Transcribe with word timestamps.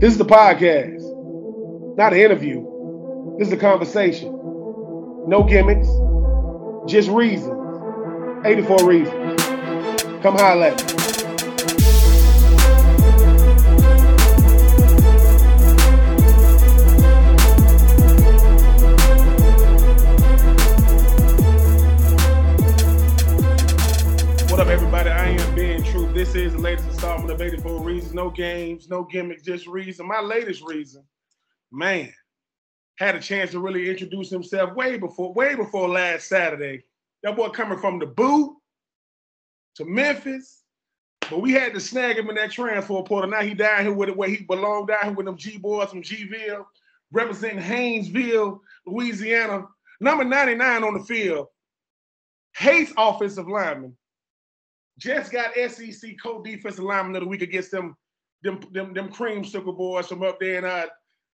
This 0.00 0.12
is 0.12 0.18
the 0.18 0.24
podcast, 0.24 1.96
not 1.96 2.12
an 2.12 2.20
interview. 2.20 2.64
This 3.36 3.48
is 3.48 3.52
a 3.52 3.56
conversation. 3.56 4.30
No 5.26 5.42
gimmicks, 5.42 5.88
just 6.88 7.08
reasons. 7.08 7.50
84 8.46 8.88
reasons. 8.88 9.42
Come 10.22 10.36
holler 10.36 10.66
at 10.66 10.78
me. 10.78 10.98
What 24.48 24.60
up, 24.60 24.68
everybody? 24.68 25.10
I 25.10 25.30
am. 25.30 25.47
This 26.18 26.34
is 26.34 26.52
the 26.52 26.58
latest 26.58 26.88
installment 26.88 27.30
of 27.30 27.40
84 27.40 27.80
Reasons. 27.80 28.12
No 28.12 28.28
games, 28.28 28.88
no 28.88 29.04
gimmicks, 29.04 29.44
just 29.44 29.68
reason. 29.68 30.08
My 30.08 30.20
latest 30.20 30.64
reason, 30.66 31.04
man, 31.70 32.12
had 32.96 33.14
a 33.14 33.20
chance 33.20 33.52
to 33.52 33.60
really 33.60 33.88
introduce 33.88 34.28
himself 34.28 34.74
way 34.74 34.98
before, 34.98 35.32
way 35.32 35.54
before 35.54 35.88
last 35.88 36.26
Saturday. 36.26 36.82
That 37.22 37.36
boy 37.36 37.50
coming 37.50 37.78
from 37.78 38.00
the 38.00 38.06
boot 38.06 38.56
to 39.76 39.84
Memphis, 39.84 40.64
but 41.30 41.40
we 41.40 41.52
had 41.52 41.72
to 41.74 41.78
snag 41.78 42.18
him 42.18 42.28
in 42.30 42.34
that 42.34 42.50
transfer 42.50 43.00
portal. 43.04 43.30
Now 43.30 43.42
he 43.42 43.54
down 43.54 43.82
here 43.82 43.94
with 43.94 44.08
it 44.08 44.16
where 44.16 44.28
he 44.28 44.38
belonged 44.38 44.88
down 44.88 45.04
here 45.04 45.12
with 45.12 45.26
them 45.26 45.36
G 45.36 45.56
boys 45.56 45.90
from 45.90 46.02
Gville, 46.02 46.66
representing 47.12 47.62
Haynesville, 47.62 48.58
Louisiana. 48.88 49.68
Number 50.00 50.24
99 50.24 50.82
on 50.82 50.94
the 50.94 51.04
field. 51.04 51.46
Hates 52.56 52.92
offensive 52.96 53.46
lineman. 53.46 53.96
Just 54.98 55.32
got 55.32 55.54
SEC 55.54 56.16
co-defensive 56.22 56.84
lineman 56.84 57.16
of 57.16 57.22
the 57.22 57.28
week 57.28 57.42
against 57.42 57.70
them, 57.70 57.96
them, 58.42 58.60
them, 58.72 58.92
them 58.92 59.08
creamsicle 59.08 59.76
boys 59.76 60.08
from 60.08 60.22
up 60.22 60.38
there 60.40 60.58
in 60.58 60.64
uh, 60.64 60.86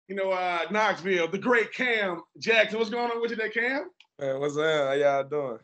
you 0.09 0.17
know, 0.17 0.33
uh 0.33 0.67
Knoxville. 0.71 1.29
The 1.29 1.39
great 1.39 1.73
Cam 1.73 2.23
Jackson. 2.39 2.79
What's 2.79 2.91
going 2.91 3.11
on 3.11 3.21
with 3.21 3.31
you 3.31 3.37
there, 3.37 3.49
Cam? 3.49 3.91
Man, 4.19 4.41
what's 4.41 4.57
up? 4.57 4.89
How 4.89 4.93
y'all 4.93 5.25
doing? 5.25 5.59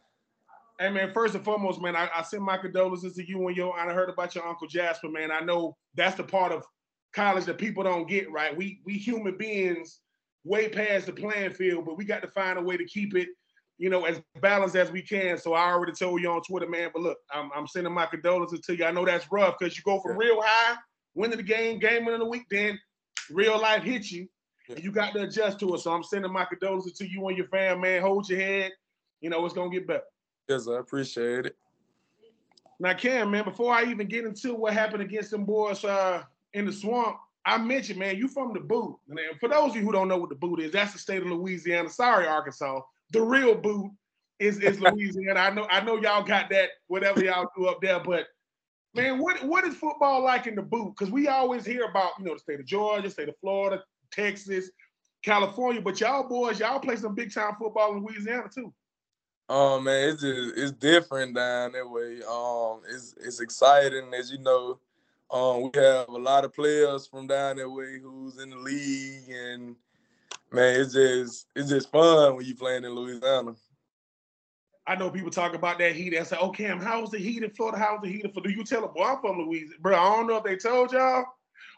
Hey 0.79 0.91
man, 0.91 1.13
first 1.13 1.35
and 1.35 1.45
foremost, 1.45 1.81
man, 1.81 1.97
I, 1.97 2.09
I 2.15 2.23
send 2.23 2.45
my 2.45 2.59
condolences 2.59 3.15
to 3.15 3.27
you 3.27 3.49
and 3.49 3.57
your. 3.57 3.79
I 3.79 3.93
heard 3.93 4.11
about 4.11 4.35
your 4.35 4.47
uncle 4.47 4.69
Jasper, 4.69 5.09
man. 5.09 5.33
I 5.33 5.41
know 5.41 5.77
that's 5.95 6.17
the 6.17 6.23
part 6.23 6.53
of 6.53 6.65
college 7.13 7.47
that 7.47 7.59
people 7.59 7.83
don't 7.83 8.09
get 8.09 8.31
right. 8.31 8.57
We 8.57 8.81
we 8.85 8.95
human 8.99 9.37
beings 9.37 10.01
way 10.45 10.69
past 10.69 11.07
the 11.07 11.13
playing 11.13 11.55
field, 11.55 11.85
but 11.85 11.97
we 11.97 12.05
got 12.05 12.23
to 12.23 12.29
find 12.29 12.59
a 12.59 12.63
way 12.63 12.77
to 12.77 12.85
keep 12.85 13.17
it, 13.17 13.29
you 13.79 13.91
know, 13.91 14.05
as 14.05 14.21
balanced 14.41 14.77
as 14.77 14.91
we 14.91 15.03
can. 15.03 15.37
So 15.39 15.55
I 15.55 15.71
already 15.71 15.93
told 15.93 16.23
you 16.23 16.31
on 16.31 16.43
Twitter, 16.43 16.69
man. 16.69 16.91
But 16.93 17.03
look, 17.03 17.19
I'm, 17.31 17.51
I'm 17.55 17.67
sending 17.67 17.93
my 17.93 18.07
condolences 18.07 18.61
to 18.61 18.77
you. 18.77 18.85
I 18.85 18.91
know 18.91 19.05
that's 19.05 19.31
rough 19.31 19.57
because 19.59 19.77
you 19.77 19.83
go 19.85 20.01
from 20.01 20.17
real 20.17 20.41
high, 20.43 20.77
winning 21.15 21.37
the 21.37 21.43
game, 21.43 21.79
game 21.79 22.05
winning 22.05 22.21
the 22.21 22.27
week, 22.27 22.45
then 22.51 22.79
real 23.31 23.61
life 23.61 23.83
hits 23.83 24.11
you, 24.11 24.29
and 24.69 24.83
you 24.83 24.91
got 24.93 25.13
to 25.15 25.23
adjust 25.23 25.61
to 25.61 25.75
it. 25.75 25.81
So 25.81 25.93
I'm 25.93 26.03
sending 26.03 26.33
my 26.33 26.45
condolences 26.45 26.93
to 26.95 27.09
you 27.09 27.27
and 27.29 27.37
your 27.37 27.49
fam, 27.49 27.81
man. 27.81 28.01
Hold 28.03 28.29
your 28.29 28.41
head. 28.41 28.73
You 29.21 29.31
know 29.31 29.45
it's 29.45 29.55
gonna 29.55 29.71
get 29.71 29.87
better. 29.87 30.05
Yes, 30.49 30.69
I 30.69 30.79
appreciate 30.79 31.47
it. 31.47 31.57
Now, 32.79 32.93
Cam, 32.93 33.31
man, 33.31 33.45
before 33.45 33.73
I 33.73 33.85
even 33.85 34.07
get 34.07 34.25
into 34.25 34.55
what 34.55 34.75
happened 34.75 35.03
against 35.03 35.31
them 35.31 35.45
boys 35.45 35.83
uh, 35.85 36.23
in 36.53 36.67
the 36.67 36.73
swamp, 36.73 37.17
I 37.45 37.57
mentioned, 37.59 37.99
man, 37.99 38.17
you 38.17 38.29
from 38.29 38.53
the 38.53 38.61
boot. 38.61 38.97
And 39.09 39.19
for 39.41 39.49
those 39.49 39.71
of 39.71 39.77
you 39.77 39.83
who 39.83 39.93
don't 39.93 40.09
know 40.09 40.19
what 40.19 40.29
the 40.29 40.35
boot 40.35 40.61
is, 40.61 40.73
that's 40.73 40.93
the 40.93 40.99
state 40.99 41.23
of 41.23 41.29
Louisiana. 41.29 41.89
Sorry, 41.89 42.27
Arkansas. 42.27 42.81
The 43.11 43.23
real 43.23 43.55
boot 43.55 43.91
is, 44.39 44.59
is 44.59 44.81
Louisiana. 44.81 45.41
I 45.41 45.51
know, 45.51 45.67
I 45.71 45.81
know 45.83 45.97
y'all 45.97 46.23
got 46.23 46.51
that, 46.51 46.71
whatever 46.89 47.25
y'all 47.25 47.49
do 47.57 47.67
up 47.67 47.81
there, 47.81 48.01
but 48.01 48.27
man, 48.95 49.19
what 49.19 49.45
what 49.45 49.65
is 49.65 49.75
football 49.75 50.25
like 50.25 50.47
in 50.47 50.55
the 50.55 50.63
boot? 50.63 50.95
Because 50.97 51.13
we 51.13 51.29
always 51.29 51.65
hear 51.65 51.85
about, 51.85 52.13
you 52.19 52.25
know, 52.25 52.35
the 52.35 52.41
state 52.41 52.61
of 52.61 52.67
Georgia, 52.67 53.11
state 53.11 53.29
of 53.29 53.37
Florida, 53.41 53.83
Texas, 54.11 54.71
California, 55.23 55.81
but 55.81 56.01
y'all 56.01 56.29
boys, 56.29 56.59
y'all 56.59 56.81
play 56.81 56.97
some 56.97 57.15
big 57.15 57.33
time 57.33 57.55
football 57.59 57.97
in 57.97 58.05
Louisiana 58.05 58.49
too. 58.53 58.73
Oh 59.49 59.81
man, 59.81 60.09
it's 60.09 60.23
just 60.23 60.57
it's 60.57 60.73
different 60.73 61.35
down 61.37 61.73
that 61.73 61.89
way. 61.89 62.21
Um, 62.29 62.83
it's 62.89 63.15
it's 63.21 63.41
exciting 63.41 64.13
as 64.15 64.31
you 64.31 64.39
know. 64.39 64.81
Um, 65.31 65.63
we 65.63 65.81
have 65.81 66.09
a 66.09 66.13
lot 66.13 66.45
of 66.45 66.55
players 66.55 67.07
from 67.07 67.27
down 67.27 67.57
that 67.57 67.69
way 67.69 67.99
who's 68.01 68.39
in 68.41 68.51
the 68.51 68.57
league, 68.57 69.29
and 69.29 69.77
man, 70.57 70.81
it's 70.81 70.93
just 70.93 71.47
it's 71.55 71.69
just 71.69 71.93
fun 71.93 72.35
when 72.35 72.45
you 72.45 72.57
playing 72.57 72.85
in 72.85 72.91
Louisiana. 72.91 73.55
I 74.89 74.95
know 74.95 75.11
people 75.11 75.31
talk 75.31 75.55
about 75.55 75.79
that 75.79 75.95
heat 75.95 76.15
and 76.15 76.27
say, 76.27 76.37
"Oh, 76.41 76.51
Cam, 76.51 76.81
how's 76.81 77.11
the 77.11 77.19
heat 77.19 77.43
in 77.43 77.51
Florida? 77.51 77.79
How's 77.79 78.01
the 78.03 78.09
heat 78.09 78.25
in 78.25 78.33
Florida?" 78.33 78.53
Do 78.53 78.59
you 78.59 78.65
tell 78.65 78.81
them, 78.83 78.91
"Boy, 78.95 79.05
I'm 79.05 79.21
from 79.21 79.39
Louisiana, 79.39 79.75
bro"? 79.81 79.97
I 79.97 80.17
don't 80.17 80.27
know 80.27 80.37
if 80.37 80.45
they 80.45 80.57
told 80.57 80.93
y'all, 80.93 81.25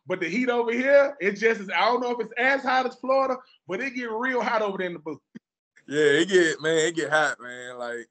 but 0.06 0.20
the 0.20 0.28
heat 0.28 0.48
over 0.48 0.72
here, 0.72 1.16
it 1.20 1.32
just 1.32 1.60
is. 1.60 1.70
I 1.70 1.86
don't 1.86 2.00
know 2.00 2.12
if 2.12 2.20
it's 2.20 2.34
as 2.38 2.62
hot 2.62 2.86
as 2.86 2.94
Florida, 2.94 3.36
but 3.66 3.80
it 3.80 3.94
get 3.94 4.10
real 4.10 4.42
hot 4.42 4.62
over 4.62 4.78
there 4.78 4.86
in 4.86 4.94
the 4.94 4.98
booth. 5.00 5.18
Yeah, 5.86 6.04
it 6.04 6.28
get 6.28 6.60
man, 6.62 6.78
it 6.78 6.94
get 6.94 7.10
hot, 7.10 7.40
man. 7.40 7.78
Like, 7.78 8.08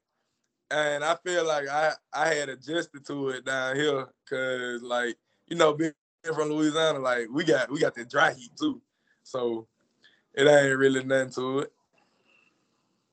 and 0.70 1.04
I 1.04 1.16
feel 1.24 1.46
like 1.46 1.68
I 1.68 1.92
I 2.12 2.34
had 2.34 2.48
adjusted 2.48 3.06
to 3.06 3.30
it 3.30 3.44
down 3.44 3.76
here, 3.76 4.06
cause 4.28 4.82
like 4.82 5.16
you 5.46 5.56
know 5.56 5.72
being 5.72 5.92
from 6.34 6.50
Louisiana, 6.50 6.98
like 6.98 7.28
we 7.30 7.44
got 7.44 7.70
we 7.70 7.80
got 7.80 7.94
the 7.94 8.04
dry 8.04 8.34
heat 8.34 8.50
too, 8.58 8.82
so 9.22 9.68
it 10.34 10.46
ain't 10.46 10.78
really 10.78 11.04
nothing 11.04 11.30
to 11.30 11.58
it. 11.60 11.72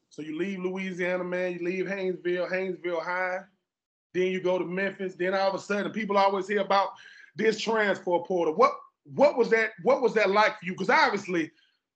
So 0.10 0.22
you 0.22 0.38
leave 0.38 0.60
Louisiana, 0.60 1.24
man. 1.24 1.54
You 1.54 1.66
leave 1.66 1.86
Haynesville, 1.86 2.50
Haynesville 2.50 3.04
High. 3.04 3.42
Then 4.14 4.28
you 4.28 4.40
go 4.40 4.58
to 4.58 4.66
Memphis. 4.66 5.16
Then 5.16 5.34
all 5.34 5.50
of 5.50 5.56
a 5.56 5.60
sudden, 5.60 5.92
people 5.92 6.18
always 6.18 6.48
hear 6.48 6.62
about 6.62 6.92
this 7.36 7.60
transfer 7.60 8.20
portal. 8.20 8.56
What 8.56 8.72
what 9.14 9.38
was 9.38 9.50
that? 9.50 9.72
What 9.84 10.02
was 10.02 10.14
that 10.14 10.30
like 10.30 10.60
for 10.60 10.66
you? 10.66 10.72
Because 10.72 10.90
obviously, 10.90 11.52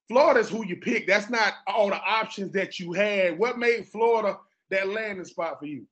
Florida's 0.09 0.49
who 0.49 0.65
you 0.65 0.75
pick. 0.75 1.07
That's 1.07 1.29
not 1.29 1.53
all 1.65 1.87
the 1.87 2.01
options 2.01 2.51
that 2.53 2.79
you 2.79 2.91
had. 2.91 3.39
What 3.39 3.57
made 3.57 3.87
Florida 3.87 4.37
that 4.69 4.89
landing 4.89 5.25
spot 5.25 5.59
for 5.59 5.65
you? 5.65 5.85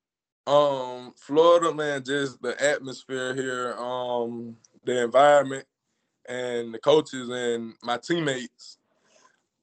Um, 0.46 1.14
Florida, 1.18 1.74
man, 1.74 2.04
just 2.04 2.42
the 2.42 2.62
atmosphere 2.62 3.36
here, 3.36 3.76
um, 3.78 4.56
the 4.86 5.04
environment, 5.04 5.66
and 6.28 6.74
the 6.74 6.80
coaches 6.80 7.30
and 7.30 7.74
my 7.84 7.98
teammates. 7.98 8.77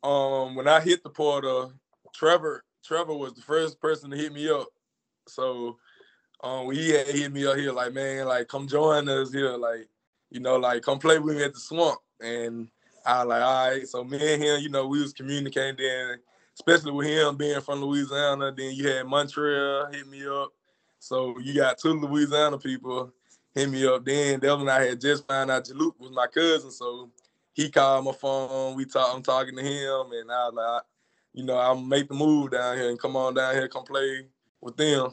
Um, 0.04 0.54
when 0.54 0.68
I 0.68 0.80
hit 0.80 1.02
the 1.02 1.10
portal, 1.10 1.72
Trevor, 2.14 2.62
Trevor 2.84 3.14
was 3.14 3.32
the 3.32 3.40
first 3.40 3.80
person 3.80 4.10
to 4.10 4.16
hit 4.16 4.32
me 4.32 4.50
up. 4.50 4.68
So, 5.26 5.78
um, 6.42 6.70
he 6.70 6.90
had 6.90 7.06
hit 7.06 7.32
me 7.32 7.46
up 7.46 7.56
here, 7.56 7.72
like, 7.72 7.94
man, 7.94 8.26
like, 8.26 8.48
come 8.48 8.68
join 8.68 9.08
us 9.08 9.32
here, 9.32 9.56
like, 9.56 9.88
you 10.30 10.40
know, 10.40 10.56
like, 10.56 10.82
come 10.82 10.98
play 10.98 11.18
with 11.18 11.36
me 11.36 11.42
at 11.42 11.54
the 11.54 11.60
swamp. 11.60 11.98
And 12.20 12.68
I 13.06 13.24
was 13.24 13.28
like, 13.28 13.42
all 13.42 13.68
right. 13.68 13.88
So 13.88 14.04
me 14.04 14.34
and 14.34 14.42
him, 14.42 14.60
you 14.60 14.68
know, 14.68 14.86
we 14.86 15.00
was 15.00 15.14
communicating 15.14 15.76
then, 15.78 16.18
especially 16.54 16.92
with 16.92 17.06
him 17.06 17.36
being 17.36 17.60
from 17.62 17.80
Louisiana. 17.80 18.52
Then 18.54 18.74
you 18.74 18.88
had 18.88 19.06
Montrell 19.06 19.94
hit 19.94 20.06
me 20.06 20.26
up. 20.26 20.52
So 20.98 21.38
you 21.38 21.54
got 21.54 21.78
two 21.78 21.94
Louisiana 21.94 22.58
people 22.58 23.12
hit 23.54 23.70
me 23.70 23.86
up. 23.86 24.04
Then 24.04 24.40
Devin 24.40 24.62
and 24.62 24.70
I 24.70 24.84
had 24.84 25.00
just 25.00 25.26
found 25.26 25.50
out 25.50 25.64
Jaluk 25.64 25.98
was 25.98 26.10
my 26.10 26.26
cousin. 26.26 26.70
So 26.70 27.10
he 27.54 27.70
called 27.70 28.04
my 28.04 28.12
phone. 28.12 28.76
We 28.76 28.84
talk, 28.84 29.14
I'm 29.14 29.22
talking 29.22 29.56
to 29.56 29.62
him, 29.62 30.12
and 30.12 30.30
I 30.30 30.48
was 30.48 30.54
like, 30.54 30.82
you 31.32 31.44
know, 31.44 31.56
I'll 31.56 31.80
make 31.80 32.08
the 32.08 32.14
move 32.14 32.50
down 32.50 32.76
here 32.76 32.90
and 32.90 32.98
come 32.98 33.16
on 33.16 33.34
down 33.34 33.54
here, 33.54 33.66
come 33.68 33.84
play 33.84 34.26
with 34.60 34.76
them. 34.76 35.10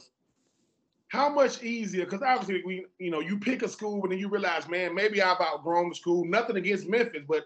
How 1.07 1.29
much 1.29 1.63
easier? 1.63 2.05
Because 2.05 2.21
obviously, 2.21 2.63
we, 2.65 2.85
you 2.99 3.11
know, 3.11 3.19
you 3.19 3.37
pick 3.37 3.63
a 3.63 3.67
school, 3.67 4.01
and 4.03 4.11
then 4.11 4.19
you 4.19 4.29
realize, 4.29 4.67
man, 4.67 4.95
maybe 4.95 5.21
I've 5.21 5.41
outgrown 5.41 5.89
the 5.89 5.95
school. 5.95 6.25
Nothing 6.25 6.57
against 6.57 6.87
Memphis, 6.87 7.23
but 7.27 7.43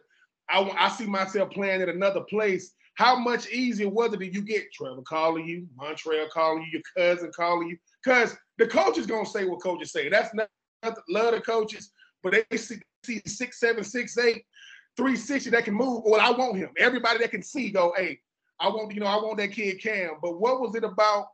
I, 0.50 0.62
I 0.78 0.90
see 0.90 1.06
myself 1.06 1.52
playing 1.52 1.82
at 1.82 1.90
another 1.90 2.22
place. 2.22 2.74
How 2.96 3.18
much 3.18 3.50
easier 3.50 3.90
was 3.90 4.14
it 4.14 4.20
that 4.20 4.34
you 4.34 4.42
get 4.42 4.72
Trevor 4.72 5.02
calling 5.02 5.46
you, 5.46 5.68
Montrell 5.78 6.30
calling 6.30 6.64
you, 6.64 6.80
your 6.80 6.82
cousin 6.96 7.32
calling 7.36 7.68
you? 7.68 7.78
Because 8.04 8.38
the 8.58 8.68
coach 8.68 8.98
is 8.98 9.06
gonna 9.06 9.26
say 9.26 9.46
what 9.46 9.62
coaches 9.62 9.92
say. 9.92 10.08
That's 10.10 10.34
not, 10.34 10.48
love 11.10 11.34
the 11.34 11.42
coaches, 11.42 11.92
but 12.24 12.34
they 12.50 12.58
see, 12.58 12.78
see 13.04 13.22
six, 13.26 13.60
seven, 13.60 13.84
six, 13.84 14.18
eight, 14.18 14.46
360 14.98 15.50
that 15.52 15.66
can 15.66 15.74
move. 15.74 16.04
Well, 16.06 16.22
I 16.22 16.32
want 16.32 16.58
him. 16.58 16.70
Everybody 16.78 17.20
that 17.20 17.32
can 17.32 17.44
see 17.44 17.70
go, 17.70 17.94
hey, 17.98 18.20
I 18.60 18.70
want, 18.70 18.94
you 18.94 19.02
know, 19.02 19.08
I 19.08 19.18
want 19.18 19.38
that 19.38 19.52
kid 19.52 19.82
Cam. 19.82 20.12
But 20.22 20.40
what 20.40 20.62
was 20.62 20.76
it 20.76 20.84
about 20.84 21.28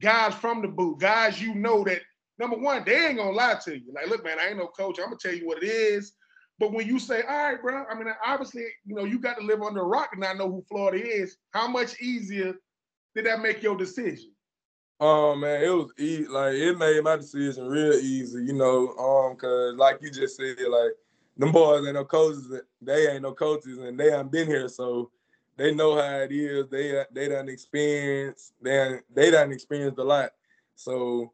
guys 0.00 0.34
from 0.34 0.62
the 0.62 0.68
boot, 0.68 0.98
guys 0.98 1.40
you 1.40 1.54
know 1.54 1.84
that 1.84 2.00
number 2.38 2.56
one, 2.56 2.82
they 2.84 3.06
ain't 3.06 3.18
gonna 3.18 3.30
lie 3.30 3.58
to 3.64 3.78
you. 3.78 3.92
Like, 3.94 4.08
look, 4.08 4.24
man, 4.24 4.38
I 4.40 4.48
ain't 4.48 4.58
no 4.58 4.68
coach. 4.68 4.98
I'm 4.98 5.06
gonna 5.06 5.16
tell 5.20 5.34
you 5.34 5.46
what 5.46 5.62
it 5.62 5.66
is. 5.66 6.12
But 6.58 6.72
when 6.72 6.86
you 6.86 6.98
say, 6.98 7.22
all 7.22 7.50
right, 7.50 7.60
bro, 7.60 7.84
I 7.90 7.94
mean, 7.94 8.06
obviously, 8.24 8.66
you 8.84 8.94
know, 8.94 9.04
you 9.04 9.18
got 9.18 9.38
to 9.38 9.44
live 9.44 9.62
under 9.62 9.80
a 9.80 9.86
rock 9.86 10.10
and 10.12 10.20
not 10.20 10.36
know 10.36 10.50
who 10.50 10.62
Florida 10.68 11.02
is. 11.02 11.38
How 11.52 11.66
much 11.66 12.00
easier 12.02 12.54
did 13.14 13.24
that 13.24 13.40
make 13.40 13.62
your 13.62 13.76
decision? 13.76 14.32
Oh 15.02 15.34
man, 15.34 15.64
it 15.64 15.70
was 15.70 15.90
easy. 15.98 16.26
Like 16.26 16.52
it 16.52 16.76
made 16.76 17.02
my 17.02 17.16
decision 17.16 17.66
real 17.66 17.94
easy, 17.94 18.44
you 18.44 18.52
know. 18.52 18.88
Um, 18.98 19.36
cause 19.36 19.74
like 19.76 19.98
you 20.02 20.10
just 20.10 20.36
said, 20.36 20.56
like 20.68 20.92
them 21.36 21.52
boys 21.52 21.84
ain't 21.86 21.94
no 21.94 22.04
coaches. 22.04 22.52
They 22.82 23.08
ain't 23.08 23.22
no 23.22 23.32
coaches, 23.32 23.78
and 23.78 23.98
they 23.98 24.10
haven't 24.10 24.32
been 24.32 24.46
here, 24.46 24.68
so 24.68 25.10
they 25.56 25.74
know 25.74 25.96
how 25.96 26.20
it 26.20 26.32
is. 26.32 26.68
They 26.68 27.04
they 27.12 27.28
done 27.28 27.48
experienced. 27.48 28.54
They 28.62 28.98
they 29.14 29.30
done 29.30 29.52
experienced 29.52 29.98
a 29.98 30.04
lot. 30.04 30.30
So 30.74 31.32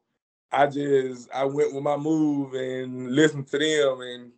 I 0.51 0.67
just 0.67 1.31
I 1.33 1.45
went 1.45 1.75
with 1.75 1.83
my 1.83 1.97
move 1.97 2.55
and 2.55 3.13
listened 3.13 3.49
to 3.49 3.59
them 3.59 4.01
and 4.01 4.33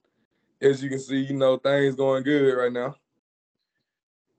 as 0.60 0.82
you 0.82 0.88
can 0.88 0.99
see, 0.99 1.20
you 1.20 1.34
know, 1.34 1.56
things 1.56 1.94
going 1.94 2.25
good 2.25 2.54
right 2.54 2.72
now. 2.72 2.96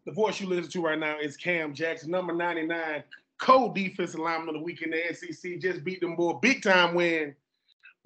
The 0.05 0.11
voice 0.11 0.39
you 0.39 0.47
listen 0.47 0.71
to 0.71 0.81
right 0.81 0.99
now 0.99 1.19
is 1.19 1.37
Cam 1.37 1.73
Jackson, 1.73 2.11
number 2.11 2.33
99, 2.33 3.03
co-defensive 3.37 4.19
lineman 4.19 4.49
of 4.49 4.55
the 4.55 4.61
week 4.61 4.81
in 4.81 4.91
the 4.91 5.13
SEC. 5.13 5.59
Just 5.59 5.83
beat 5.83 6.01
them 6.01 6.15
boy 6.15 6.33
big 6.33 6.61
time 6.61 6.95
win 6.95 7.35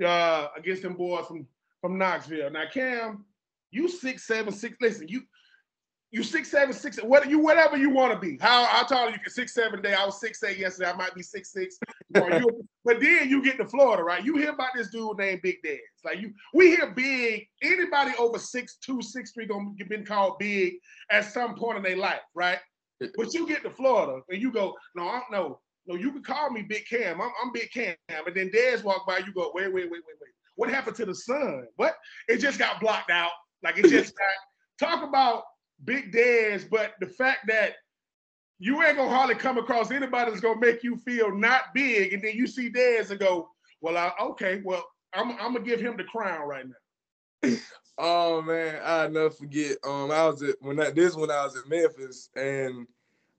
uh, 0.05 0.47
against 0.57 0.83
them 0.83 0.93
boys 0.93 1.25
from 1.25 1.47
from 1.83 1.97
Knoxville. 1.97 2.49
Now, 2.49 2.63
Cam, 2.73 3.25
you 3.69 3.89
six 3.89 4.25
seven 4.25 4.53
six. 4.53 4.77
Listen, 4.79 5.09
you 5.09 5.23
you 6.11 6.23
six 6.23 6.49
seven 6.49 6.73
six. 6.73 6.97
What 7.03 7.29
you 7.29 7.39
whatever 7.39 7.75
you 7.75 7.89
want 7.89 8.13
to 8.13 8.19
be. 8.19 8.37
How 8.39 8.63
how 8.65 8.83
tall 8.83 9.09
you 9.09 9.17
you? 9.21 9.29
Six 9.29 9.53
seven 9.53 9.81
day. 9.81 9.93
I 9.93 10.05
was 10.05 10.21
six 10.21 10.41
eight 10.45 10.57
yesterday. 10.57 10.91
I 10.91 10.95
might 10.95 11.13
be 11.13 11.21
six 11.21 11.51
six. 11.51 11.77
but 12.13 13.01
then 13.01 13.29
you 13.29 13.43
get 13.43 13.57
to 13.57 13.65
Florida, 13.65 14.01
right? 14.01 14.23
You 14.23 14.37
hear 14.37 14.51
about 14.51 14.69
this 14.73 14.91
dude 14.91 15.17
named 15.17 15.41
Big 15.41 15.57
Dez. 15.61 15.79
Like 16.05 16.21
you, 16.21 16.33
we 16.53 16.67
hear 16.67 16.89
big. 16.95 17.47
Anybody 17.61 18.13
over 18.17 18.39
six 18.39 18.77
two 18.77 19.01
six 19.01 19.33
three 19.33 19.45
gonna 19.45 19.71
been 19.89 20.05
called 20.05 20.39
big 20.39 20.75
at 21.11 21.25
some 21.25 21.53
point 21.53 21.77
in 21.77 21.83
their 21.83 21.97
life, 21.97 22.21
right? 22.33 22.59
But 23.17 23.33
you 23.33 23.45
get 23.45 23.63
to 23.63 23.69
Florida 23.69 24.21
and 24.29 24.41
you 24.41 24.49
go, 24.49 24.77
no, 24.95 25.09
I 25.09 25.19
don't 25.19 25.31
know. 25.31 25.59
No, 25.87 25.95
you 25.95 26.13
can 26.13 26.23
call 26.23 26.49
me 26.51 26.61
Big 26.61 26.85
Cam. 26.89 27.19
I'm, 27.19 27.31
I'm 27.43 27.51
Big 27.51 27.69
Cam. 27.69 27.95
And 28.07 28.33
then 28.33 28.49
Dez 28.49 28.81
walk 28.81 29.05
by, 29.05 29.17
you 29.17 29.33
go, 29.33 29.51
wait, 29.53 29.73
wait, 29.73 29.91
wait, 29.91 29.91
wait, 29.91 30.15
wait. 30.21 30.29
What 30.55 30.69
happened 30.69 30.95
to 30.97 31.05
the 31.05 31.15
sun? 31.15 31.65
What? 31.75 31.95
It 32.27 32.37
just 32.37 32.59
got 32.59 32.79
blocked 32.79 33.09
out. 33.09 33.31
Like 33.63 33.77
it 33.77 33.87
just 33.89 34.13
got. 34.17 34.27
Talk 34.79 35.07
about 35.07 35.43
Big 35.85 36.11
Dez, 36.11 36.69
but 36.69 36.93
the 36.99 37.07
fact 37.07 37.47
that 37.47 37.73
you 38.59 38.81
ain't 38.83 38.97
gonna 38.97 39.09
hardly 39.09 39.35
come 39.35 39.57
across 39.57 39.91
anybody 39.91 40.31
that's 40.31 40.41
gonna 40.41 40.59
make 40.59 40.83
you 40.83 40.95
feel 40.97 41.35
not 41.35 41.73
big, 41.73 42.13
and 42.13 42.23
then 42.23 42.35
you 42.35 42.47
see 42.47 42.69
Dez 42.69 43.11
and 43.11 43.19
go, 43.19 43.49
"Well, 43.81 43.97
I, 43.97 44.11
okay, 44.21 44.61
well, 44.63 44.85
I'm, 45.13 45.31
I'm 45.31 45.53
gonna 45.53 45.61
give 45.61 45.81
him 45.81 45.97
the 45.97 46.03
crown 46.05 46.47
right 46.47 46.65
now." 46.65 47.55
oh 47.97 48.41
man, 48.41 48.79
I 48.83 49.07
never 49.07 49.31
forget. 49.31 49.77
Um, 49.85 50.11
I 50.11 50.25
was 50.27 50.41
at 50.43 50.55
when 50.61 50.77
that 50.77 50.95
this 50.95 51.15
when 51.15 51.29
I 51.29 51.43
was 51.43 51.57
at 51.57 51.67
Memphis, 51.67 52.29
and 52.35 52.87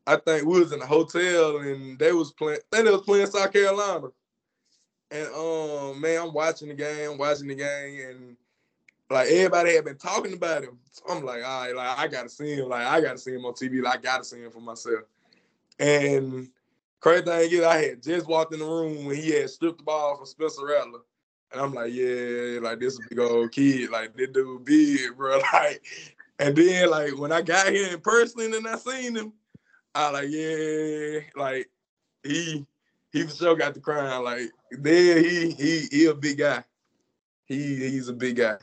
I 0.06 0.16
think 0.16 0.46
we 0.46 0.60
was 0.60 0.72
in 0.72 0.82
a 0.82 0.86
hotel, 0.86 1.58
and 1.58 1.98
they 1.98 2.12
was 2.12 2.32
playing. 2.32 2.60
I 2.72 2.82
they 2.82 2.90
was 2.90 3.02
playing 3.02 3.26
South 3.26 3.52
Carolina, 3.52 4.08
and 5.14 5.28
um, 5.28 6.00
man, 6.00 6.22
I'm 6.22 6.32
watching 6.32 6.68
the 6.68 6.74
game, 6.74 7.16
watching 7.16 7.46
the 7.46 7.54
game, 7.54 8.00
and 8.08 8.36
like 9.08 9.28
everybody 9.28 9.76
had 9.76 9.84
been 9.84 9.96
talking 9.96 10.32
about 10.32 10.64
him. 10.64 10.76
So 10.90 11.04
I'm 11.08 11.24
like, 11.24 11.44
all 11.44 11.62
right, 11.62 11.74
like 11.74 11.98
I 11.98 12.08
gotta 12.08 12.28
see 12.28 12.54
him. 12.54 12.68
Like 12.68 12.84
I 12.84 13.00
gotta 13.00 13.18
see 13.18 13.32
him 13.32 13.44
on 13.44 13.52
TV. 13.52 13.80
Like 13.80 14.00
I 14.00 14.02
gotta 14.02 14.24
see 14.24 14.40
him 14.40 14.50
for 14.50 14.60
myself. 14.60 15.04
And 15.78 16.48
crazy 17.00 17.24
thing 17.24 17.52
is, 17.52 17.62
I 17.62 17.76
had 17.84 18.02
just 18.02 18.26
walked 18.26 18.52
in 18.54 18.58
the 18.58 18.66
room 18.66 19.04
when 19.04 19.16
he 19.16 19.30
had 19.30 19.50
stripped 19.50 19.78
the 19.78 19.84
ball 19.84 20.16
from 20.16 20.26
Spencer 20.26 20.66
Rattler. 20.66 21.00
And 21.52 21.60
I'm 21.60 21.72
like, 21.72 21.92
yeah, 21.92 22.58
like 22.60 22.80
this 22.80 22.94
is 22.94 23.00
big 23.08 23.20
old 23.20 23.52
kid, 23.52 23.90
like 23.90 24.16
this 24.16 24.30
dude 24.30 24.64
big, 24.64 25.16
bro. 25.16 25.40
Like, 25.52 25.84
and 26.40 26.56
then 26.56 26.90
like 26.90 27.16
when 27.16 27.30
I 27.30 27.42
got 27.42 27.68
here 27.68 27.92
in 27.92 28.00
person 28.00 28.52
and 28.52 28.66
I 28.66 28.76
seen 28.76 29.14
him, 29.14 29.32
I 29.94 30.10
like, 30.10 30.28
yeah, 30.28 31.20
like 31.36 31.70
he 32.24 32.66
he 33.12 33.22
for 33.22 33.34
sure 33.34 33.56
got 33.56 33.74
the 33.74 33.80
crown. 33.80 34.24
Like 34.24 34.50
there 34.78 35.18
he 35.22 35.50
he 35.52 35.86
he 35.90 36.06
a 36.06 36.14
big 36.14 36.38
guy. 36.38 36.64
He 37.44 37.76
he's 37.76 38.08
a 38.08 38.12
big 38.12 38.36
guy 38.36 38.56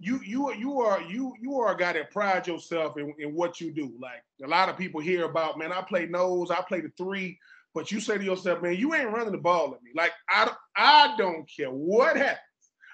you 0.00 0.18
you 0.24 0.52
you 0.54 0.80
are 0.80 1.02
you 1.02 1.34
you 1.40 1.60
are 1.60 1.74
a 1.74 1.76
guy 1.76 1.92
that 1.92 2.10
prides 2.10 2.48
yourself 2.48 2.96
in, 2.96 3.14
in 3.18 3.34
what 3.34 3.60
you 3.60 3.70
do. 3.70 3.92
Like 4.00 4.24
a 4.42 4.48
lot 4.48 4.70
of 4.70 4.78
people 4.78 5.00
hear 5.00 5.24
about, 5.26 5.58
man, 5.58 5.72
I 5.72 5.82
play 5.82 6.06
nose, 6.06 6.50
I 6.50 6.62
play 6.62 6.80
the 6.80 6.90
three, 6.96 7.38
but 7.74 7.92
you 7.92 8.00
say 8.00 8.16
to 8.16 8.24
yourself, 8.24 8.62
man, 8.62 8.76
you 8.76 8.94
ain't 8.94 9.10
running 9.10 9.32
the 9.32 9.38
ball 9.38 9.74
at 9.74 9.82
me. 9.82 9.90
Like 9.94 10.12
I 10.30 10.50
I 10.74 11.14
don't 11.18 11.48
care 11.54 11.70
what 11.70 12.16
happens. 12.16 12.38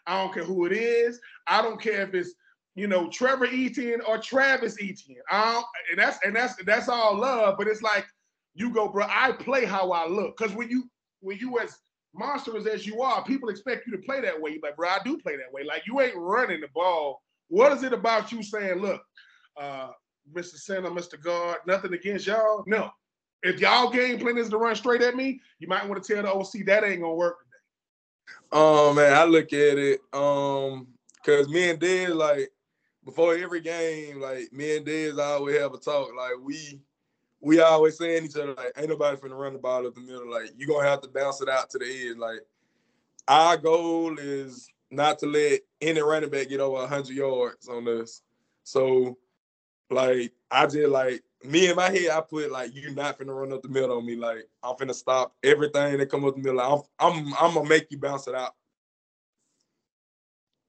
I 0.06 0.20
don't 0.20 0.34
care 0.34 0.44
who 0.44 0.66
it 0.66 0.72
is. 0.72 1.20
I 1.46 1.62
don't 1.62 1.80
care 1.80 2.02
if 2.02 2.12
it's 2.12 2.34
you 2.74 2.88
know 2.88 3.08
Trevor 3.08 3.46
Etienne 3.46 4.00
or 4.06 4.18
Travis 4.18 4.76
Etienne. 4.80 5.22
I 5.30 5.52
don't, 5.52 5.66
and 5.92 5.98
that's 6.00 6.18
and 6.24 6.34
that's 6.34 6.56
that's 6.64 6.88
all 6.88 7.16
love. 7.16 7.54
But 7.56 7.68
it's 7.68 7.82
like 7.82 8.06
you 8.54 8.74
go, 8.74 8.88
bro. 8.88 9.06
I 9.08 9.30
play 9.30 9.64
how 9.64 9.92
I 9.92 10.08
look 10.08 10.36
because 10.36 10.54
when 10.56 10.68
you 10.70 10.90
when 11.20 11.38
you 11.38 11.60
as 11.60 11.78
monstrous 12.16 12.66
as 12.66 12.86
you 12.86 13.02
are, 13.02 13.24
people 13.24 13.48
expect 13.48 13.86
you 13.86 13.92
to 13.92 14.02
play 14.02 14.20
that 14.20 14.40
way. 14.40 14.52
You're 14.52 14.60
like, 14.62 14.76
bro, 14.76 14.88
I 14.88 14.98
do 15.04 15.18
play 15.18 15.36
that 15.36 15.52
way. 15.52 15.64
Like 15.64 15.86
you 15.86 16.00
ain't 16.00 16.16
running 16.16 16.60
the 16.60 16.68
ball. 16.74 17.22
What 17.48 17.72
is 17.72 17.82
it 17.82 17.92
about 17.92 18.32
you 18.32 18.42
saying, 18.42 18.80
look, 18.80 19.02
uh, 19.56 19.90
Mr. 20.32 20.56
Center, 20.56 20.90
Mr. 20.90 21.20
Guard, 21.20 21.58
nothing 21.66 21.94
against 21.94 22.26
y'all? 22.26 22.64
No. 22.66 22.90
If 23.42 23.60
y'all 23.60 23.90
game 23.90 24.18
plan 24.18 24.38
is 24.38 24.48
to 24.48 24.58
run 24.58 24.74
straight 24.74 25.02
at 25.02 25.14
me, 25.14 25.40
you 25.58 25.68
might 25.68 25.88
want 25.88 26.02
to 26.02 26.14
tell 26.14 26.22
the 26.22 26.32
OC 26.32 26.66
that 26.66 26.84
ain't 26.84 27.02
gonna 27.02 27.14
work 27.14 27.38
today. 27.38 28.34
Oh 28.52 28.92
man, 28.92 29.12
I 29.12 29.24
look 29.24 29.52
at 29.52 29.78
it, 29.78 30.00
um, 30.12 30.88
cause 31.24 31.48
me 31.48 31.70
and 31.70 31.78
Dez, 31.78 32.14
like 32.14 32.50
before 33.04 33.36
every 33.36 33.60
game, 33.60 34.20
like 34.20 34.52
me 34.52 34.78
and 34.78 34.86
Dez 34.86 35.18
always 35.18 35.60
have 35.60 35.74
a 35.74 35.78
talk. 35.78 36.08
Like 36.16 36.32
we 36.42 36.80
we 37.40 37.60
always 37.60 37.98
saying 37.98 38.24
each 38.24 38.36
other 38.36 38.54
like, 38.54 38.72
ain't 38.76 38.88
nobody 38.88 39.16
finna 39.16 39.38
run 39.38 39.52
the 39.52 39.58
ball 39.58 39.86
up 39.86 39.94
the 39.94 40.00
middle. 40.00 40.30
Like 40.30 40.50
you 40.56 40.66
gonna 40.66 40.88
have 40.88 41.00
to 41.02 41.08
bounce 41.08 41.40
it 41.40 41.48
out 41.48 41.70
to 41.70 41.78
the 41.78 42.08
end. 42.08 42.18
Like 42.18 42.40
our 43.28 43.56
goal 43.56 44.18
is 44.18 44.68
not 44.90 45.18
to 45.20 45.26
let 45.26 45.60
any 45.80 46.00
running 46.00 46.30
back 46.30 46.48
get 46.48 46.60
over 46.60 46.86
hundred 46.86 47.16
yards 47.16 47.68
on 47.68 47.86
us. 47.88 48.22
So 48.64 49.18
like 49.90 50.32
I 50.50 50.66
just 50.66 50.88
like 50.88 51.22
me 51.44 51.68
in 51.68 51.76
my 51.76 51.90
head, 51.90 52.10
I 52.10 52.20
put 52.20 52.50
like 52.50 52.74
you 52.74 52.94
not 52.94 53.18
finna 53.18 53.38
run 53.38 53.52
up 53.52 53.62
the 53.62 53.68
middle 53.68 53.96
on 53.96 54.06
me. 54.06 54.16
Like 54.16 54.48
I'm 54.62 54.76
finna 54.76 54.94
stop 54.94 55.34
everything 55.42 55.98
that 55.98 56.10
come 56.10 56.24
up 56.24 56.34
the 56.34 56.42
middle. 56.42 56.56
Like, 56.56 56.80
I'm 56.98 57.16
I'm 57.16 57.34
I'm 57.34 57.54
gonna 57.54 57.68
make 57.68 57.90
you 57.90 57.98
bounce 57.98 58.26
it 58.26 58.34
out. 58.34 58.54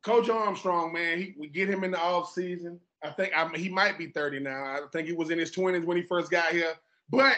Coach 0.03 0.29
Armstrong, 0.29 0.93
man, 0.93 1.19
he, 1.19 1.33
we 1.37 1.47
get 1.47 1.69
him 1.69 1.83
in 1.83 1.91
the 1.91 1.99
off 1.99 2.31
season. 2.31 2.79
I 3.03 3.11
think 3.11 3.33
I 3.35 3.47
he 3.55 3.69
might 3.69 3.97
be 3.97 4.07
30 4.07 4.39
now. 4.39 4.63
I 4.63 4.79
think 4.91 5.07
he 5.07 5.13
was 5.13 5.29
in 5.29 5.37
his 5.37 5.51
20s 5.51 5.85
when 5.85 5.97
he 5.97 6.03
first 6.03 6.31
got 6.31 6.51
here. 6.51 6.73
But 7.09 7.37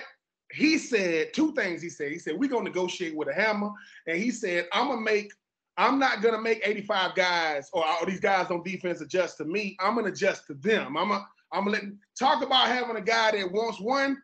he 0.51 0.77
said 0.77 1.33
two 1.33 1.53
things. 1.53 1.81
He 1.81 1.89
said, 1.89 2.11
he 2.11 2.19
said, 2.19 2.37
we're 2.37 2.49
gonna 2.49 2.63
negotiate 2.63 3.15
with 3.15 3.27
a 3.27 3.33
hammer. 3.33 3.71
And 4.07 4.17
he 4.17 4.31
said, 4.31 4.67
I'm 4.73 4.87
gonna 4.87 5.01
make, 5.01 5.31
I'm 5.77 5.99
not 5.99 6.21
gonna 6.21 6.41
make 6.41 6.61
85 6.63 7.15
guys 7.15 7.69
or 7.73 7.85
all 7.85 8.05
these 8.05 8.19
guys 8.19 8.49
on 8.49 8.63
defense 8.63 9.01
adjust 9.01 9.37
to 9.37 9.45
me. 9.45 9.77
I'm 9.79 9.95
gonna 9.95 10.07
adjust 10.09 10.47
to 10.47 10.55
them. 10.55 10.97
I'm 10.97 11.09
gonna, 11.09 11.25
I'm 11.51 11.65
gonna 11.65 11.77
let 11.77 11.83
talk 12.17 12.43
about 12.43 12.67
having 12.67 12.95
a 12.95 13.01
guy 13.01 13.31
that 13.31 13.51
wants 13.51 13.79
one 13.79 14.17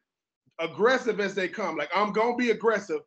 aggressive 0.60 1.20
as 1.20 1.36
they 1.36 1.48
come. 1.48 1.78
Like 1.78 1.90
I'm 1.96 2.12
gonna 2.12 2.36
be 2.36 2.52
aggressive, 2.52 3.02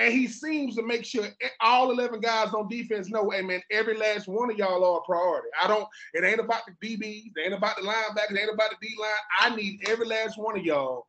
and 0.00 0.12
he 0.12 0.26
seems 0.26 0.74
to 0.76 0.82
make 0.82 1.04
sure 1.04 1.28
all 1.60 1.90
11 1.90 2.20
guys 2.20 2.54
on 2.54 2.68
defense 2.68 3.10
know, 3.10 3.28
hey 3.30 3.42
man, 3.42 3.62
every 3.70 3.96
last 3.96 4.26
one 4.26 4.50
of 4.50 4.56
y'all 4.56 4.84
are 4.84 4.98
a 4.98 5.02
priority. 5.02 5.48
I 5.62 5.68
don't, 5.68 5.86
it 6.14 6.24
ain't 6.24 6.40
about 6.40 6.62
the 6.66 6.96
DBs, 6.96 7.32
it 7.36 7.44
ain't 7.44 7.54
about 7.54 7.76
the 7.76 7.82
linebackers, 7.82 8.32
it 8.32 8.40
ain't 8.40 8.54
about 8.54 8.70
the 8.70 8.76
D 8.80 8.94
line. 8.98 9.10
I 9.38 9.54
need 9.54 9.86
every 9.88 10.06
last 10.06 10.38
one 10.38 10.58
of 10.58 10.64
y'all 10.64 11.06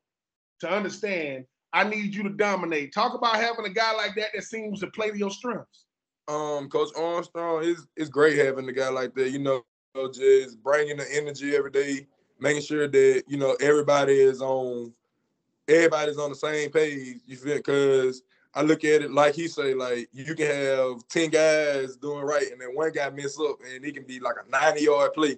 to 0.59 0.69
understand 0.69 1.45
I 1.73 1.83
need 1.85 2.13
you 2.13 2.23
to 2.23 2.29
dominate. 2.29 2.93
Talk 2.93 3.13
about 3.13 3.35
having 3.35 3.65
a 3.65 3.69
guy 3.69 3.93
like 3.93 4.15
that 4.15 4.29
that 4.33 4.43
seems 4.43 4.81
to 4.81 4.87
play 4.87 5.11
to 5.11 5.17
your 5.17 5.31
strengths. 5.31 5.85
Um, 6.27 6.69
Coach 6.69 6.89
Armstrong 6.97 7.63
is 7.63 7.87
is 7.95 8.09
great 8.09 8.37
having 8.37 8.67
a 8.67 8.73
guy 8.73 8.89
like 8.89 9.15
that. 9.15 9.31
You 9.31 9.39
know, 9.39 9.63
just 10.13 10.61
bringing 10.61 10.97
the 10.97 11.07
energy 11.15 11.55
every 11.55 11.71
day, 11.71 12.07
making 12.39 12.61
sure 12.61 12.87
that 12.87 13.23
you 13.27 13.37
know 13.37 13.55
everybody 13.61 14.19
is 14.19 14.41
on, 14.41 14.93
everybody's 15.67 16.17
on 16.17 16.29
the 16.29 16.35
same 16.35 16.71
page. 16.71 17.17
You 17.25 17.37
feel? 17.37 17.57
Because 17.57 18.21
I 18.53 18.61
look 18.63 18.83
at 18.83 19.01
it 19.01 19.11
like 19.11 19.35
he 19.35 19.47
say, 19.47 19.73
like 19.73 20.09
you 20.11 20.35
can 20.35 20.47
have 20.47 21.07
10 21.07 21.29
guys 21.29 21.95
doing 21.95 22.23
right 22.23 22.51
and 22.51 22.59
then 22.59 22.69
one 22.73 22.91
guy 22.91 23.09
mess 23.09 23.39
up 23.39 23.57
and 23.65 23.83
it 23.85 23.93
can 23.93 24.03
be 24.03 24.19
like 24.19 24.35
a 24.45 24.49
90 24.49 24.83
yard 24.83 25.13
play. 25.13 25.37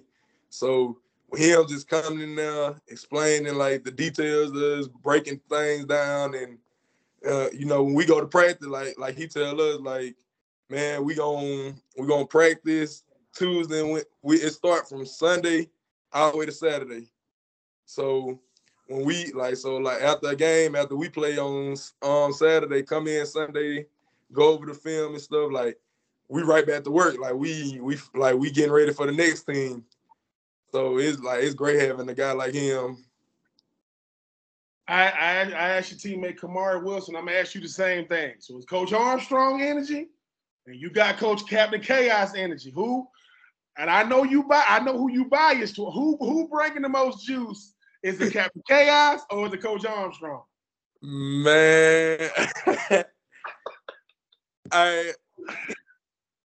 So 0.50 0.98
him 1.34 1.66
just 1.68 1.88
coming 1.88 2.20
in 2.20 2.34
there, 2.34 2.80
explaining 2.88 3.54
like 3.54 3.84
the 3.84 3.90
details 3.90 4.50
of 4.52 4.92
breaking 5.02 5.40
things 5.48 5.84
down 5.84 6.34
and 6.34 6.58
uh, 7.26 7.48
you 7.52 7.64
know, 7.64 7.82
when 7.82 7.94
we 7.94 8.04
go 8.04 8.20
to 8.20 8.26
practice, 8.26 8.68
like 8.68 8.98
like 8.98 9.16
he 9.16 9.26
tell 9.26 9.60
us, 9.60 9.80
like, 9.80 10.14
man, 10.68 11.04
we 11.04 11.14
going 11.14 11.80
we 11.96 12.06
gonna 12.06 12.26
practice 12.26 13.02
Tuesday 13.34 13.80
and 13.80 14.04
we 14.22 14.36
it 14.36 14.50
start 14.52 14.88
from 14.88 15.06
Sunday 15.06 15.68
all 16.12 16.32
the 16.32 16.38
way 16.38 16.46
to 16.46 16.52
Saturday. 16.52 17.08
So 17.86 18.38
when 18.86 19.04
we 19.04 19.32
like 19.32 19.56
so 19.56 19.76
like 19.76 20.02
after 20.02 20.28
a 20.28 20.36
game, 20.36 20.74
after 20.76 20.96
we 20.96 21.08
play 21.08 21.38
on 21.38 21.76
on 22.02 22.32
Saturday, 22.32 22.82
come 22.82 23.08
in 23.08 23.26
Sunday, 23.26 23.86
go 24.32 24.50
over 24.50 24.66
the 24.66 24.74
film 24.74 25.14
and 25.14 25.22
stuff, 25.22 25.50
like 25.50 25.78
we 26.28 26.42
right 26.42 26.66
back 26.66 26.84
to 26.84 26.90
work. 26.90 27.18
Like 27.18 27.34
we 27.34 27.78
we 27.80 27.98
like 28.14 28.36
we 28.36 28.50
getting 28.50 28.72
ready 28.72 28.92
for 28.92 29.06
the 29.06 29.12
next 29.12 29.44
team. 29.44 29.84
So 30.72 30.98
it's 30.98 31.20
like 31.20 31.42
it's 31.42 31.54
great 31.54 31.80
having 31.80 32.08
a 32.08 32.14
guy 32.14 32.32
like 32.32 32.54
him. 32.54 33.04
I 34.86 35.08
I, 35.08 35.40
I 35.40 35.68
asked 35.76 36.04
your 36.04 36.18
teammate 36.18 36.38
Kamari 36.38 36.82
Wilson, 36.82 37.16
I'm 37.16 37.26
gonna 37.26 37.38
ask 37.38 37.54
you 37.54 37.60
the 37.60 37.68
same 37.68 38.06
thing. 38.06 38.34
So 38.38 38.56
it's 38.56 38.66
Coach 38.66 38.92
Armstrong 38.92 39.62
energy, 39.62 40.08
and 40.66 40.76
you 40.76 40.90
got 40.90 41.16
Coach 41.16 41.46
Captain 41.48 41.80
Chaos 41.80 42.34
energy. 42.34 42.70
Who 42.70 43.06
and 43.78 43.88
I 43.88 44.02
know 44.02 44.24
you 44.24 44.42
buy 44.42 44.64
I 44.68 44.80
know 44.80 44.98
who 44.98 45.10
you 45.10 45.24
biased 45.24 45.76
to. 45.76 45.90
Who 45.90 46.18
who 46.18 46.48
bringing 46.48 46.82
the 46.82 46.88
most 46.88 47.24
juice 47.26 47.73
is 48.04 48.20
it 48.20 48.32
Captain 48.34 48.62
Chaos 48.68 49.22
or 49.30 49.46
is 49.46 49.52
it 49.54 49.62
Coach 49.62 49.86
Armstrong? 49.86 50.42
Man, 51.02 52.30
I 54.70 55.12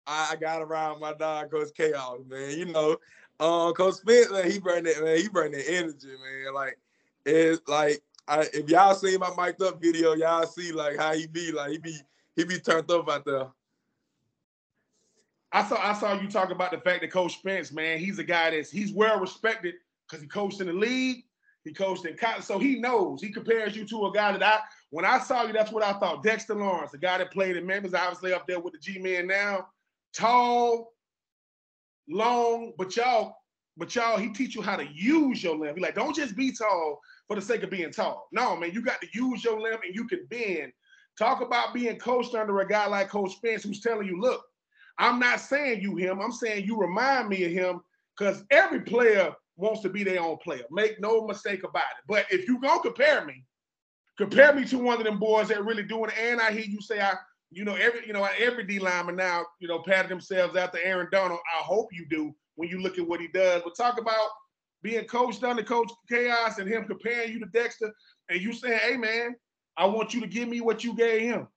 I 0.08 0.36
got 0.39 0.62
around 0.62 1.00
my 1.00 1.13
dog 1.13 1.51
Coach 1.51 1.70
Chaos, 1.75 2.20
man. 2.27 2.58
You 2.58 2.65
know, 2.65 2.98
Um, 3.39 3.74
Coach 3.74 3.96
Spence, 3.96 4.32
man, 4.32 4.50
he 4.50 4.60
bring 4.60 4.84
that 4.84 5.03
man, 5.03 5.18
he 5.18 5.27
bring 5.27 5.51
that 5.53 5.68
energy, 5.68 6.08
man. 6.08 6.53
Like 6.53 6.77
it's 7.25 7.62
like 7.68 8.01
I, 8.27 8.48
if 8.53 8.70
y'all 8.70 8.94
see 8.94 9.18
my 9.18 9.32
mic'd 9.36 9.63
up 9.63 9.82
video, 9.82 10.13
y'all 10.13 10.46
see 10.46 10.72
like 10.72 10.98
how 10.98 11.15
he 11.15 11.25
be, 11.25 11.51
like 11.51 11.72
he 11.72 11.77
be 11.79 11.98
he 12.36 12.44
be 12.44 12.60
turned 12.60 12.91
up 12.91 13.10
out 13.10 13.25
there. 13.25 13.48
I 15.51 15.63
saw 15.63 15.77
I 15.82 15.94
saw 15.94 16.20
you 16.20 16.27
talk 16.27 16.51
about 16.51 16.72
the 16.72 16.77
fact 16.77 17.01
that 17.01 17.12
Coach 17.12 17.39
Spence, 17.39 17.72
man, 17.72 17.98
he's 17.98 18.20
a 18.20 18.24
guy 18.24 18.51
that's 18.51 18.70
he's 18.70 18.94
well 18.94 19.20
respected 19.20 19.75
because 20.08 20.22
he 20.22 20.27
coached 20.27 20.62
in 20.62 20.68
the 20.68 20.74
league, 20.74 21.24
he 21.66 21.74
coached 21.74 22.06
in 22.06 22.16
college, 22.16 22.44
so 22.44 22.58
he 22.58 22.80
knows. 22.80 23.22
He 23.22 23.32
compares 23.32 23.75
you 23.75 23.86
to 23.86 24.06
a 24.08 24.12
guy 24.12 24.32
that 24.32 24.44
I 24.44 24.60
when 24.92 25.06
I 25.06 25.20
saw 25.20 25.44
you, 25.44 25.54
that's 25.54 25.72
what 25.72 25.84
I 25.84 25.94
thought. 25.94 26.24
Dexter 26.24 26.56
Lawrence, 26.56 26.92
the 26.92 26.98
guy 26.98 27.18
that 27.18 27.32
played 27.32 27.58
in 27.58 27.66
Memphis, 27.66 27.94
obviously 27.94 28.34
up 28.34 28.48
there 28.48 28.60
with 28.60 28.74
the 28.74 28.80
G-men 28.80 29.28
now, 29.28 29.68
tall, 30.13 30.94
long, 32.08 32.74
but 32.78 32.96
y'all, 32.96 33.36
but 33.78 33.94
y'all, 33.96 34.18
he 34.18 34.30
teach 34.30 34.56
you 34.56 34.62
how 34.62 34.75
to 34.75 34.88
use 34.94 35.44
your 35.44 35.56
limb. 35.56 35.75
He 35.75 35.82
like, 35.82 35.96
don't 35.96 36.16
just 36.16 36.36
be 36.36 36.51
tall 36.51 37.00
for 37.28 37.36
the 37.36 37.42
sake 37.42 37.63
of 37.63 37.70
being 37.70 37.92
tall. 37.92 38.28
No, 38.32 38.56
man, 38.56 38.72
you 38.74 38.82
got 38.82 39.00
to 39.01 39.08
use 39.13 39.44
your 39.44 39.60
limb 39.60 39.80
and 39.86 39.96
you 39.96 40.08
can 40.08 40.25
bend. 40.30 40.74
Talk 41.18 41.42
about 41.42 41.74
being 41.74 41.98
coached 41.98 42.34
under 42.34 42.60
a 42.62 42.68
guy 42.68 42.88
like 42.88 43.10
Coach 43.10 43.36
Spence 43.36 43.63
who's 43.63 43.82
telling 43.82 44.08
you, 44.08 44.20
look, 44.20 44.42
I'm 44.98 45.20
not 45.20 45.39
saying 45.39 45.82
you 45.82 45.96
him. 45.96 46.20
I'm 46.20 46.32
saying 46.32 46.66
you 46.66 46.78
remind 46.78 47.30
me 47.30 47.44
of 47.46 47.51
him 47.51 47.82
because 48.18 48.44
every 48.51 48.82
player 48.82 49.34
wants 49.60 49.82
to 49.82 49.89
be 49.89 50.04
their 50.04 50.22
own 50.22 50.38
player. 50.38 50.63
Make 50.72 51.00
no 51.00 51.28
mistake 51.28 51.63
about 51.63 51.84
it. 51.84 52.04
But 52.08 52.25
if 52.32 52.48
you 52.48 52.60
gonna 52.62 52.82
compare 52.82 53.25
me, 53.25 53.44
compare 54.18 54.54
me 54.54 54.66
to 54.66 54.78
one 54.78 54.98
of 54.98 55.04
them 55.04 55.20
boys 55.20 55.50
that 55.50 55.63
really 55.63 55.84
doing 55.84 56.10
it. 56.10 56.18
And 56.18 56.42
I 56.42 56.51
hear 56.51 56.66
you 56.66 56.82
say 56.82 57.01
I 57.01 57.16
you 57.51 57.66
know, 57.66 57.75
every 57.75 58.06
you 58.06 58.13
know, 58.13 58.28
every 58.38 58.63
D 58.63 58.80
lineman 58.80 59.16
now, 59.16 59.46
you 59.60 59.68
know, 59.68 59.80
patted 59.80 60.10
themselves 60.10 60.56
after 60.56 60.80
Aaron 60.84 61.08
Donald. 61.12 61.39
I 61.60 61.63
hope 61.63 61.89
you 61.92 62.06
do 62.08 62.34
when 62.56 62.70
you 62.70 62.82
look 62.82 62.98
at 62.98 63.08
what 63.08 63.22
he 63.22 63.28
does. 63.28 63.62
But 63.63 63.75
talk 63.75 64.00
about 64.00 64.30
being 64.82 65.06
coached 65.06 65.44
under 65.44 65.63
Coach 65.63 65.92
Chaos 66.08 66.60
and 66.60 66.70
him 66.70 66.86
comparing 66.86 67.34
you 67.34 67.39
to 67.39 67.46
Dexter, 67.48 67.92
and 68.30 68.39
you 68.39 68.54
saying, 68.54 68.80
"Hey, 68.80 68.98
man, 68.98 69.36
I 69.78 69.88
want 69.88 70.13
you 70.13 70.22
to 70.22 70.28
give 70.28 70.48
me 70.48 70.62
what 70.62 70.84
you 70.84 70.96
gave 70.96 71.22
him." 71.22 71.48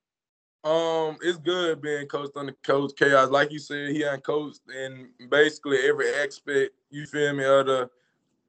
Um, 0.65 1.17
it's 1.23 1.39
good 1.39 1.83
being 1.83 2.07
coached 2.07 2.37
under 2.37 2.53
Coach 2.63 2.93
Chaos. 2.97 3.31
Like 3.31 3.51
you 3.51 3.59
said, 3.59 3.91
he 3.91 4.05
ain't 4.05 4.25
coached 4.25 4.61
in 4.73 5.11
basically 5.29 5.79
every 5.89 6.09
aspect. 6.15 6.73
You 6.91 7.05
feel 7.07 7.33
me? 7.35 7.45
Of 7.45 7.67
the 7.67 7.91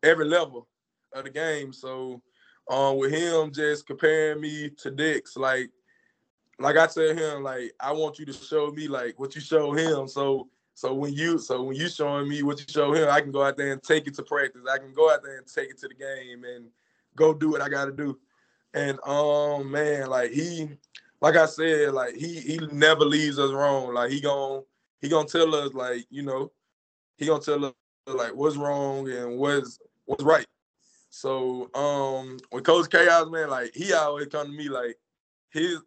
every 0.03 0.25
level 0.25 0.67
of 1.13 1.23
the 1.23 1.31
game. 1.31 1.73
So, 1.73 2.21
um, 2.69 2.97
with 2.97 3.11
him 3.11 3.51
just 3.51 3.87
comparing 3.87 4.41
me 4.41 4.69
to 4.81 4.91
Dex, 4.91 5.35
like 5.35 5.71
like 6.59 6.77
I 6.77 6.87
tell 6.87 7.15
him, 7.15 7.43
like 7.43 7.73
I 7.79 7.91
want 7.91 8.19
you 8.19 8.25
to 8.25 8.33
show 8.33 8.71
me 8.71 8.87
like 8.87 9.19
what 9.19 9.35
you 9.35 9.41
show 9.41 9.73
him. 9.73 10.07
So 10.07 10.49
so 10.75 10.93
when 10.93 11.13
you 11.13 11.37
so 11.37 11.63
when 11.63 11.75
you 11.75 11.87
showing 11.89 12.29
me 12.29 12.43
what 12.43 12.59
you 12.59 12.65
show 12.69 12.93
him, 12.93 13.09
I 13.09 13.21
can 13.21 13.31
go 13.31 13.43
out 13.43 13.57
there 13.57 13.71
and 13.71 13.81
take 13.81 14.07
it 14.07 14.15
to 14.15 14.23
practice. 14.23 14.61
I 14.71 14.77
can 14.77 14.93
go 14.93 15.11
out 15.11 15.23
there 15.23 15.37
and 15.37 15.47
take 15.47 15.69
it 15.69 15.79
to 15.79 15.87
the 15.87 15.93
game 15.93 16.43
and 16.43 16.65
go 17.15 17.33
do 17.33 17.51
what 17.51 17.61
I 17.61 17.69
got 17.69 17.85
to 17.85 17.91
do. 17.91 18.19
And 18.73 18.99
um 19.05 19.71
man, 19.71 20.09
like 20.09 20.31
he, 20.31 20.69
like 21.23 21.37
I 21.37 21.45
said, 21.45 21.93
like 21.93 22.15
he 22.15 22.41
he 22.41 22.59
never 22.73 23.05
leaves 23.05 23.39
us 23.39 23.51
wrong. 23.51 23.93
Like 23.93 24.11
he 24.11 24.19
gon' 24.19 24.61
he 25.01 25.07
gonna 25.07 25.27
tell 25.27 25.55
us 25.55 25.73
like 25.73 26.05
you 26.09 26.21
know 26.21 26.51
he 27.17 27.25
gonna 27.25 27.41
tell 27.41 27.63
us 27.63 27.73
like 28.05 28.35
what's 28.35 28.57
wrong 28.57 29.09
and 29.09 29.39
what's 29.39 29.79
what's 30.03 30.23
right. 30.23 30.45
So 31.09 31.73
um 31.75 32.39
with 32.51 32.65
Coach 32.65 32.89
Chaos 32.89 33.29
man, 33.31 33.49
like 33.49 33.73
he 33.73 33.93
always 33.93 34.27
come 34.27 34.47
to 34.47 34.53
me 34.53 34.67
like 34.67 34.97
his 35.49 35.79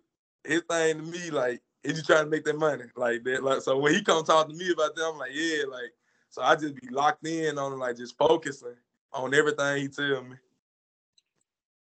his 0.43 0.63
thing 0.71 0.97
to 0.97 1.03
me, 1.03 1.31
like, 1.31 1.61
he 1.83 1.93
just 1.93 2.07
trying 2.07 2.25
to 2.25 2.31
make 2.31 2.45
that 2.45 2.57
money. 2.59 2.85
Like 2.97 3.23
that. 3.25 3.45
Like 3.45 3.61
so 3.61 3.77
when 3.79 3.93
he 3.93 4.03
come 4.03 4.25
talk 4.25 4.49
to 4.49 4.55
me 4.55 4.73
about 4.73 4.95
that, 4.97 5.05
I'm 5.05 5.19
like, 5.19 5.33
yeah, 5.35 5.65
like 5.71 5.93
so 6.31 6.41
I 6.41 6.57
just 6.57 6.77
be 6.77 6.89
locked 6.89 7.27
in 7.27 7.59
on 7.59 7.79
like 7.79 7.99
just 7.99 8.17
focusing 8.17 8.77
on 9.13 9.35
everything 9.35 9.83
he 9.83 9.89
tell 9.89 10.23
me. 10.23 10.37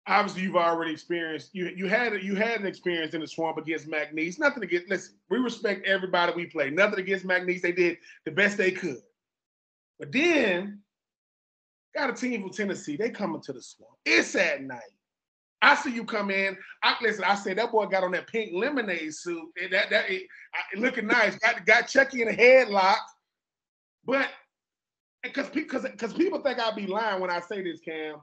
Obviously, 0.09 0.43
you've 0.43 0.55
already 0.55 0.93
experienced 0.93 1.53
you 1.53 1.67
you 1.75 1.87
had 1.87 2.13
you 2.23 2.35
had 2.35 2.61
an 2.61 2.65
experience 2.65 3.13
in 3.13 3.19
the 3.19 3.27
swamp 3.27 3.57
against 3.57 3.89
McNeese. 3.89 4.39
Nothing 4.39 4.63
against 4.63 4.89
listen, 4.89 5.15
we 5.29 5.37
respect 5.37 5.85
everybody 5.85 6.31
we 6.33 6.45
play. 6.45 6.69
Nothing 6.69 6.99
against 6.99 7.25
McNeese. 7.25 7.61
They 7.61 7.73
did 7.73 7.97
the 8.23 8.31
best 8.31 8.57
they 8.57 8.71
could. 8.71 9.01
But 9.99 10.13
then 10.13 10.79
got 11.93 12.09
a 12.09 12.13
team 12.13 12.41
from 12.41 12.51
Tennessee. 12.51 12.95
They 12.95 13.09
coming 13.09 13.41
to 13.41 13.53
the 13.53 13.61
swamp. 13.61 13.95
It's 14.05 14.33
at 14.35 14.63
night. 14.63 14.79
I 15.61 15.75
see 15.75 15.91
you 15.91 16.05
come 16.05 16.31
in. 16.31 16.55
I 16.83 16.95
listen. 17.01 17.25
I 17.25 17.35
said 17.35 17.57
that 17.57 17.71
boy 17.71 17.87
got 17.87 18.03
on 18.03 18.11
that 18.11 18.27
pink 18.27 18.51
lemonade 18.53 19.13
suit. 19.13 19.49
That 19.71 19.89
that 19.89 20.09
it, 20.09 20.23
looking 20.77 21.07
nice. 21.07 21.35
Got 21.39 21.65
got 21.65 21.87
Chucky 21.87 22.21
in 22.21 22.29
a 22.29 22.33
headlock. 22.33 22.97
But 24.05 24.29
because 25.21 25.49
because 25.49 25.83
because 25.83 26.13
people 26.13 26.39
think 26.41 26.59
I'd 26.59 26.75
be 26.75 26.87
lying 26.87 27.19
when 27.19 27.31
I 27.31 27.41
say 27.41 27.61
this, 27.61 27.81
Cam. 27.81 28.21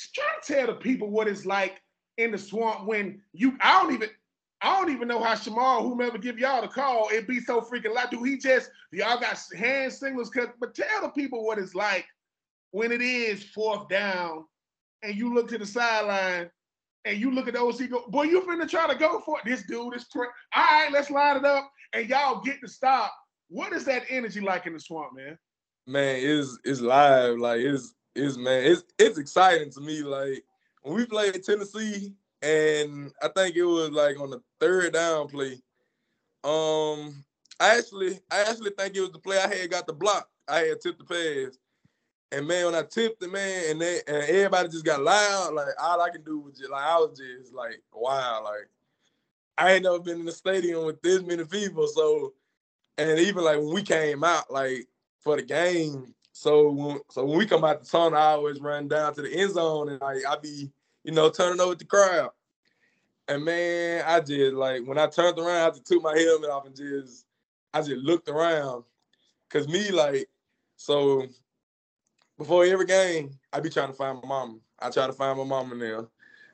Try 0.00 0.24
to 0.42 0.54
tell 0.54 0.66
the 0.66 0.74
people 0.74 1.10
what 1.10 1.28
it's 1.28 1.46
like 1.46 1.80
in 2.18 2.32
the 2.32 2.38
swamp 2.38 2.86
when 2.86 3.20
you. 3.32 3.56
I 3.60 3.82
don't 3.82 3.94
even. 3.94 4.08
I 4.62 4.80
don't 4.80 4.90
even 4.90 5.08
know 5.08 5.22
how 5.22 5.34
Shemar, 5.34 5.82
whomever 5.82 6.16
give 6.16 6.38
y'all 6.38 6.62
the 6.62 6.68
call, 6.68 7.10
it 7.10 7.28
be 7.28 7.38
so 7.38 7.60
freaking 7.60 7.94
loud. 7.94 8.10
Do 8.10 8.22
he 8.22 8.38
just 8.38 8.70
y'all 8.92 9.20
got 9.20 9.38
hand 9.54 9.92
signals? 9.92 10.30
But 10.58 10.74
tell 10.74 11.02
the 11.02 11.10
people 11.10 11.44
what 11.44 11.58
it's 11.58 11.74
like 11.74 12.06
when 12.70 12.90
it 12.90 13.02
is 13.02 13.44
fourth 13.44 13.88
down 13.88 14.44
and 15.02 15.14
you 15.16 15.34
look 15.34 15.48
to 15.48 15.58
the 15.58 15.66
sideline 15.66 16.50
and 17.04 17.18
you 17.18 17.30
look 17.30 17.46
at 17.46 17.54
the 17.54 17.60
OC 17.60 17.90
go, 17.90 18.04
boy, 18.08 18.22
you 18.22 18.40
finna 18.40 18.68
try 18.68 18.86
to 18.86 18.98
go 18.98 19.20
for 19.20 19.38
it. 19.38 19.44
This 19.44 19.64
dude 19.66 19.94
is. 19.94 20.06
All 20.16 20.24
right, 20.54 20.88
let's 20.90 21.10
line 21.10 21.36
it 21.36 21.44
up 21.44 21.70
and 21.92 22.08
y'all 22.08 22.40
get 22.40 22.60
to 22.62 22.68
stop. 22.68 23.12
What 23.48 23.72
is 23.72 23.84
that 23.84 24.04
energy 24.08 24.40
like 24.40 24.66
in 24.66 24.72
the 24.72 24.80
swamp, 24.80 25.14
man? 25.14 25.38
Man, 25.86 26.16
it's 26.18 26.58
it's 26.64 26.80
live. 26.80 27.38
Like 27.38 27.60
it's 27.60 27.94
it's 28.14 28.36
man, 28.36 28.64
it's 28.64 28.84
it's 28.98 29.18
exciting 29.18 29.70
to 29.72 29.80
me. 29.80 30.02
Like 30.02 30.44
when 30.82 30.94
we 30.94 31.06
played 31.06 31.42
Tennessee, 31.42 32.14
and 32.42 33.12
I 33.22 33.28
think 33.28 33.56
it 33.56 33.64
was 33.64 33.90
like 33.90 34.20
on 34.20 34.30
the 34.30 34.42
third 34.60 34.92
down 34.92 35.28
play. 35.28 35.60
Um, 36.44 37.24
I 37.58 37.78
actually 37.78 38.20
I 38.30 38.42
actually 38.42 38.72
think 38.76 38.96
it 38.96 39.00
was 39.00 39.12
the 39.12 39.18
play 39.18 39.38
I 39.38 39.52
had 39.52 39.70
got 39.70 39.86
the 39.86 39.92
block. 39.92 40.28
I 40.46 40.60
had 40.60 40.80
tipped 40.80 40.98
the 40.98 41.04
pass. 41.04 41.58
And 42.32 42.48
man, 42.48 42.66
when 42.66 42.74
I 42.74 42.82
tipped 42.82 43.22
it, 43.22 43.30
man, 43.30 43.70
and 43.70 43.80
they 43.80 44.00
and 44.06 44.16
everybody 44.24 44.68
just 44.68 44.84
got 44.84 45.02
loud, 45.02 45.54
like 45.54 45.68
all 45.80 46.00
I 46.00 46.10
can 46.10 46.22
do 46.22 46.38
was 46.38 46.58
just 46.58 46.70
like 46.70 46.82
I 46.82 46.96
was 46.96 47.18
just 47.18 47.54
like, 47.54 47.80
wow, 47.92 48.42
like 48.44 48.68
I 49.56 49.72
ain't 49.72 49.84
never 49.84 50.00
been 50.00 50.20
in 50.20 50.26
the 50.26 50.32
stadium 50.32 50.84
with 50.84 51.00
this 51.00 51.22
many 51.22 51.44
people. 51.44 51.86
So, 51.86 52.34
and 52.98 53.18
even 53.18 53.44
like 53.44 53.58
when 53.58 53.72
we 53.72 53.82
came 53.82 54.24
out, 54.24 54.50
like 54.50 54.88
for 55.20 55.36
the 55.36 55.42
game, 55.42 56.14
so 56.36 56.68
when, 56.68 56.98
so 57.10 57.24
when 57.24 57.38
we 57.38 57.46
come 57.46 57.62
out 57.62 57.80
the 57.80 57.88
tunnel, 57.88 58.18
I 58.18 58.32
always 58.32 58.60
run 58.60 58.88
down 58.88 59.14
to 59.14 59.22
the 59.22 59.32
end 59.32 59.54
zone 59.54 59.88
and 59.88 60.00
like 60.00 60.26
I 60.28 60.36
be, 60.36 60.68
you 61.04 61.12
know, 61.12 61.30
turning 61.30 61.60
over 61.60 61.76
the 61.76 61.84
crowd. 61.84 62.30
And 63.28 63.44
man, 63.44 64.02
I 64.04 64.18
just 64.18 64.54
like 64.54 64.84
when 64.84 64.98
I 64.98 65.06
turned 65.06 65.38
around, 65.38 65.68
I 65.68 65.70
just 65.70 65.86
took 65.86 66.02
my 66.02 66.18
helmet 66.18 66.50
off 66.50 66.66
and 66.66 66.74
just 66.74 67.24
I 67.72 67.82
just 67.82 68.02
looked 68.02 68.28
around. 68.28 68.82
Cause 69.48 69.68
me, 69.68 69.92
like, 69.92 70.28
so 70.74 71.24
before 72.36 72.64
every 72.64 72.86
game, 72.86 73.30
I 73.52 73.60
be 73.60 73.70
trying 73.70 73.88
to 73.88 73.94
find 73.94 74.18
my 74.20 74.26
mama. 74.26 74.56
I 74.80 74.90
try 74.90 75.06
to 75.06 75.12
find 75.12 75.38
my 75.38 75.44
mama 75.44 75.76
now. 75.76 76.08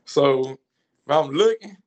So 0.04 0.50
if 0.50 0.58
I'm 1.08 1.30
looking, 1.30 1.78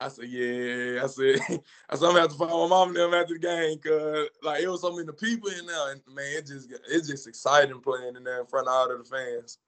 I 0.00 0.08
said, 0.08 0.28
yeah. 0.28 1.02
I 1.02 1.06
said, 1.08 1.40
I 1.90 1.96
said 1.96 2.06
I'm 2.06 2.12
gonna 2.12 2.20
have 2.20 2.30
to 2.30 2.38
find 2.38 2.50
my 2.50 2.66
mom 2.68 2.88
and 2.88 2.96
them 2.96 3.14
after 3.14 3.34
the 3.34 3.40
game 3.40 3.78
because 3.82 4.28
like 4.42 4.62
it 4.62 4.68
was 4.68 4.82
so 4.82 4.94
many 4.94 5.10
people 5.12 5.50
in 5.50 5.66
there, 5.66 5.92
and 5.92 6.00
man, 6.14 6.24
it 6.38 6.46
just 6.46 6.72
it's 6.88 7.08
just 7.08 7.26
exciting 7.26 7.80
playing 7.80 8.16
in 8.16 8.24
there 8.24 8.40
in 8.40 8.46
front 8.46 8.68
of 8.68 8.72
all 8.74 8.92
of 8.92 8.98
the 8.98 9.04
fans. 9.04 9.58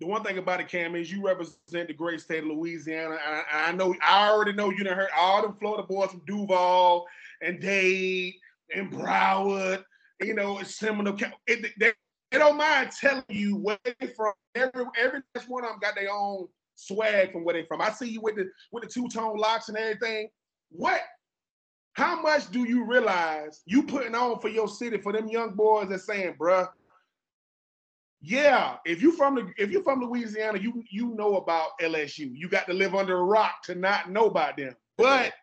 The 0.00 0.06
one 0.06 0.24
thing 0.24 0.38
about 0.38 0.60
it, 0.60 0.68
Cam, 0.68 0.96
is 0.96 1.12
you 1.12 1.24
represent 1.24 1.88
the 1.88 1.94
great 1.94 2.20
state 2.20 2.42
of 2.42 2.48
Louisiana. 2.48 3.16
I, 3.24 3.68
I 3.68 3.72
know 3.72 3.94
I 4.02 4.28
already 4.28 4.52
know 4.52 4.70
you 4.70 4.84
done 4.84 4.96
heard 4.96 5.10
all 5.16 5.46
the 5.46 5.54
Florida 5.54 5.86
boys 5.86 6.10
from 6.10 6.22
Duval 6.26 7.06
and 7.42 7.60
Dade 7.60 8.34
and 8.74 8.90
Broward, 8.90 9.84
you 10.20 10.34
know, 10.34 10.60
Seminole. 10.62 11.16
It, 11.46 11.72
they, 11.78 11.92
they 12.30 12.38
don't 12.38 12.56
mind 12.56 12.90
telling 12.98 13.22
you 13.28 13.56
where 13.56 13.78
they 13.84 14.08
from. 14.08 14.32
Every 14.54 14.84
every 14.98 15.20
one 15.46 15.64
of 15.64 15.70
them 15.70 15.78
got 15.80 15.94
their 15.94 16.10
own 16.10 16.48
swag 16.74 17.32
from 17.32 17.44
where 17.44 17.54
they 17.54 17.64
from. 17.64 17.80
I 17.80 17.90
see 17.90 18.08
you 18.08 18.20
with 18.20 18.36
the 18.36 18.50
with 18.72 18.84
the 18.84 18.88
two 18.88 19.08
tone 19.08 19.36
locks 19.36 19.68
and 19.68 19.78
everything. 19.78 20.28
What? 20.70 21.00
How 21.94 22.20
much 22.20 22.50
do 22.50 22.64
you 22.64 22.84
realize 22.84 23.62
you 23.66 23.84
putting 23.84 24.14
on 24.14 24.40
for 24.40 24.48
your 24.48 24.66
city 24.66 24.98
for 24.98 25.12
them 25.12 25.28
young 25.28 25.54
boys 25.54 25.88
that 25.90 26.00
saying, 26.00 26.34
bruh? 26.38 26.68
Yeah, 28.20 28.76
if 28.84 29.02
you 29.02 29.12
from 29.12 29.34
the 29.34 29.52
if 29.58 29.70
you're 29.70 29.82
from 29.82 30.00
Louisiana, 30.00 30.58
you 30.58 30.82
you 30.90 31.14
know 31.14 31.36
about 31.36 31.78
LSU. 31.80 32.30
You 32.34 32.48
got 32.48 32.66
to 32.66 32.72
live 32.72 32.94
under 32.94 33.18
a 33.18 33.22
rock 33.22 33.62
to 33.64 33.74
not 33.74 34.10
know 34.10 34.26
about 34.26 34.56
them. 34.56 34.74
But 34.96 35.34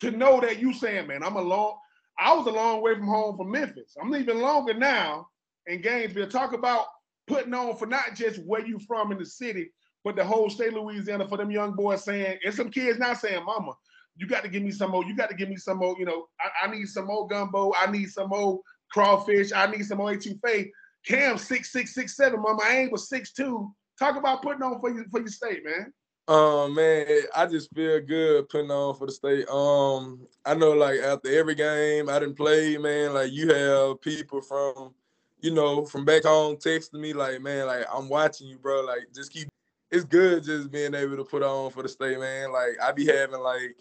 to 0.00 0.10
know 0.10 0.40
that 0.40 0.58
you 0.58 0.72
saying, 0.72 1.06
man, 1.06 1.22
I'm 1.22 1.36
a 1.36 1.42
long, 1.42 1.78
I 2.18 2.34
was 2.34 2.46
a 2.46 2.50
long 2.50 2.82
way 2.82 2.94
from 2.94 3.06
home 3.06 3.36
from 3.36 3.50
Memphis. 3.50 3.96
I'm 4.00 4.14
even 4.14 4.40
longer 4.40 4.74
now 4.74 5.28
in 5.66 5.80
Gainesville. 5.80 6.28
Talk 6.28 6.52
about 6.52 6.86
putting 7.26 7.54
on 7.54 7.76
for 7.76 7.86
not 7.86 8.14
just 8.14 8.42
where 8.44 8.64
you 8.66 8.78
from 8.80 9.12
in 9.12 9.18
the 9.18 9.26
city, 9.26 9.70
but 10.04 10.16
the 10.16 10.24
whole 10.24 10.48
state 10.48 10.68
of 10.68 10.82
Louisiana 10.82 11.28
for 11.28 11.36
them 11.36 11.50
young 11.50 11.72
boys 11.72 12.04
saying, 12.04 12.38
and 12.44 12.54
some 12.54 12.70
kids 12.70 12.98
not 12.98 13.18
saying, 13.18 13.44
Mama, 13.44 13.72
you 14.16 14.26
got 14.26 14.42
to 14.42 14.48
give 14.48 14.62
me 14.62 14.70
some 14.70 14.90
more. 14.90 15.04
You 15.04 15.16
got 15.16 15.30
to 15.30 15.36
give 15.36 15.48
me 15.48 15.56
some 15.56 15.78
more. 15.78 15.96
You 15.98 16.04
know, 16.04 16.26
I, 16.40 16.66
I, 16.66 16.70
need 16.70 16.86
some 16.86 17.06
more 17.06 17.26
gumbo. 17.26 17.72
I 17.78 17.90
need 17.90 18.10
some 18.10 18.28
more 18.28 18.60
crawfish. 18.92 19.52
I 19.52 19.70
need 19.70 19.84
some 19.84 19.98
more 19.98 20.12
etouffee. 20.12 20.70
Cam 21.06 21.38
six 21.38 21.72
six 21.72 21.94
six 21.94 22.16
seven. 22.16 22.42
Mama, 22.42 22.62
I 22.62 22.78
aim 22.78 22.90
was 22.90 23.08
six 23.08 23.32
two. 23.32 23.74
Talk 23.98 24.16
about 24.16 24.42
putting 24.42 24.62
on 24.62 24.80
for 24.80 24.90
you 24.90 25.04
for 25.10 25.20
your 25.20 25.28
state, 25.28 25.64
man. 25.64 25.92
Um, 26.28 26.74
man, 26.74 27.06
I 27.34 27.46
just 27.46 27.74
feel 27.74 28.00
good 28.00 28.48
putting 28.48 28.70
on 28.70 28.94
for 28.94 29.06
the 29.06 29.12
state. 29.12 29.48
Um, 29.48 30.26
I 30.44 30.54
know 30.54 30.72
like 30.72 31.00
after 31.00 31.36
every 31.36 31.54
game 31.54 32.08
I 32.08 32.18
didn't 32.18 32.36
play, 32.36 32.76
man, 32.76 33.14
like 33.14 33.32
you 33.32 33.52
have 33.52 34.00
people 34.00 34.40
from, 34.40 34.94
you 35.40 35.52
know, 35.52 35.84
from 35.84 36.04
back 36.04 36.24
home 36.24 36.56
texting 36.56 37.00
me 37.00 37.14
like, 37.14 37.40
man, 37.40 37.66
like 37.66 37.84
I'm 37.92 38.08
watching 38.08 38.48
you, 38.48 38.58
bro. 38.58 38.82
Like 38.82 39.08
just 39.14 39.32
keep 39.32 39.48
it's 39.90 40.04
good 40.04 40.44
just 40.44 40.70
being 40.70 40.94
able 40.94 41.16
to 41.16 41.24
put 41.24 41.42
on 41.42 41.70
for 41.70 41.82
the 41.82 41.88
state, 41.88 42.18
man. 42.18 42.52
Like 42.52 42.80
I 42.82 42.92
be 42.92 43.06
having 43.06 43.40
like 43.40 43.76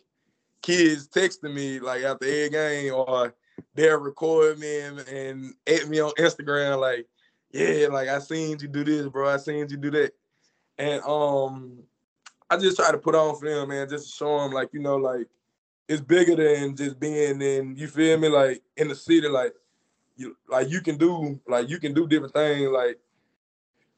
kids 0.62 1.08
texting 1.08 1.54
me 1.54 1.80
like 1.80 2.04
after 2.04 2.26
every 2.26 2.50
game 2.50 2.94
or 2.94 3.34
they'll 3.76 4.00
record 4.00 4.60
me 4.60 4.82
and, 4.82 5.00
and 5.00 5.54
at 5.68 5.88
me 5.88 6.00
on 6.00 6.12
Instagram 6.18 6.80
like, 6.80 7.08
yeah, 7.52 7.88
like 7.88 8.10
I 8.10 8.20
seen 8.20 8.58
you 8.60 8.68
do 8.68 8.84
this, 8.84 9.08
bro. 9.08 9.30
I 9.30 9.38
seen 9.38 9.68
you 9.70 9.78
do 9.78 9.92
that. 9.92 10.12
And 10.78 11.02
um 11.04 11.84
I 12.50 12.58
just 12.58 12.78
try 12.78 12.92
to 12.92 12.98
put 12.98 13.16
on 13.16 13.38
for 13.38 13.48
them, 13.48 13.70
man, 13.70 13.88
just 13.88 14.08
to 14.08 14.16
show 14.16 14.40
them 14.40 14.52
like, 14.52 14.70
you 14.74 14.80
know, 14.80 14.96
like 14.96 15.28
it's 15.88 16.02
bigger 16.02 16.36
than 16.36 16.76
just 16.76 17.00
being 17.00 17.42
in, 17.42 17.76
you 17.76 17.88
feel 17.88 18.18
me, 18.18 18.30
like 18.30 18.62
in 18.78 18.88
the 18.88 18.96
city, 18.96 19.28
like 19.28 19.54
you 20.16 20.36
like 20.48 20.70
you 20.70 20.82
can 20.82 20.98
do 20.98 21.40
like 21.48 21.70
you 21.70 21.80
can 21.80 21.94
do 21.94 22.08
different 22.08 22.34
things. 22.34 22.70
Like 22.72 23.00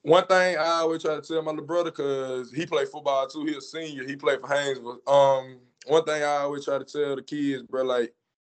one 0.03 0.25
thing 0.25 0.57
I 0.57 0.79
always 0.79 1.03
try 1.03 1.15
to 1.15 1.21
tell 1.21 1.41
my 1.41 1.51
little 1.51 1.65
brother, 1.65 1.91
cause 1.91 2.51
he 2.51 2.65
played 2.65 2.89
football 2.89 3.27
too. 3.27 3.45
He 3.45 3.55
a 3.55 3.61
senior. 3.61 4.07
He 4.07 4.15
played 4.15 4.41
for 4.41 4.47
Haynesville. 4.47 5.07
Um, 5.07 5.59
one 5.85 6.03
thing 6.05 6.23
I 6.23 6.37
always 6.37 6.65
try 6.65 6.79
to 6.79 6.85
tell 6.85 7.15
the 7.15 7.21
kids, 7.21 7.63
bro, 7.63 7.83
like 7.83 8.13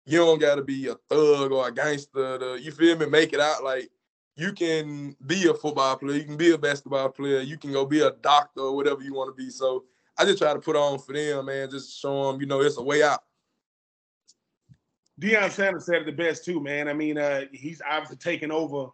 you 0.06 0.18
don't 0.18 0.40
gotta 0.40 0.62
be 0.62 0.88
a 0.88 0.94
thug 1.08 1.52
or 1.52 1.68
a 1.68 1.72
gangster. 1.72 2.38
To, 2.38 2.60
you 2.60 2.70
feel 2.70 2.96
me? 2.96 3.06
Make 3.06 3.32
it 3.32 3.40
out 3.40 3.64
like 3.64 3.90
you 4.36 4.52
can 4.52 5.16
be 5.26 5.48
a 5.48 5.54
football 5.54 5.96
player, 5.96 6.16
you 6.16 6.24
can 6.24 6.36
be 6.36 6.52
a 6.52 6.58
basketball 6.58 7.08
player, 7.10 7.40
you 7.40 7.58
can 7.58 7.72
go 7.72 7.84
be 7.84 8.00
a 8.00 8.10
doctor 8.10 8.60
or 8.62 8.76
whatever 8.76 9.02
you 9.02 9.14
want 9.14 9.34
to 9.34 9.42
be. 9.42 9.50
So 9.50 9.84
I 10.16 10.24
just 10.24 10.38
try 10.38 10.52
to 10.52 10.60
put 10.60 10.76
on 10.76 10.98
for 10.98 11.12
them, 11.12 11.46
man, 11.46 11.70
just 11.70 11.98
show 12.00 12.30
them, 12.30 12.40
you 12.40 12.46
know, 12.46 12.60
it's 12.60 12.78
a 12.78 12.82
way 12.82 13.02
out. 13.02 13.22
Deion 15.20 15.50
Sanders 15.50 15.86
said 15.86 16.02
it 16.02 16.06
the 16.06 16.12
best 16.12 16.44
too, 16.44 16.60
man. 16.60 16.88
I 16.88 16.94
mean, 16.94 17.18
uh, 17.18 17.42
he's 17.52 17.82
obviously 17.88 18.16
taking 18.16 18.50
over 18.50 18.88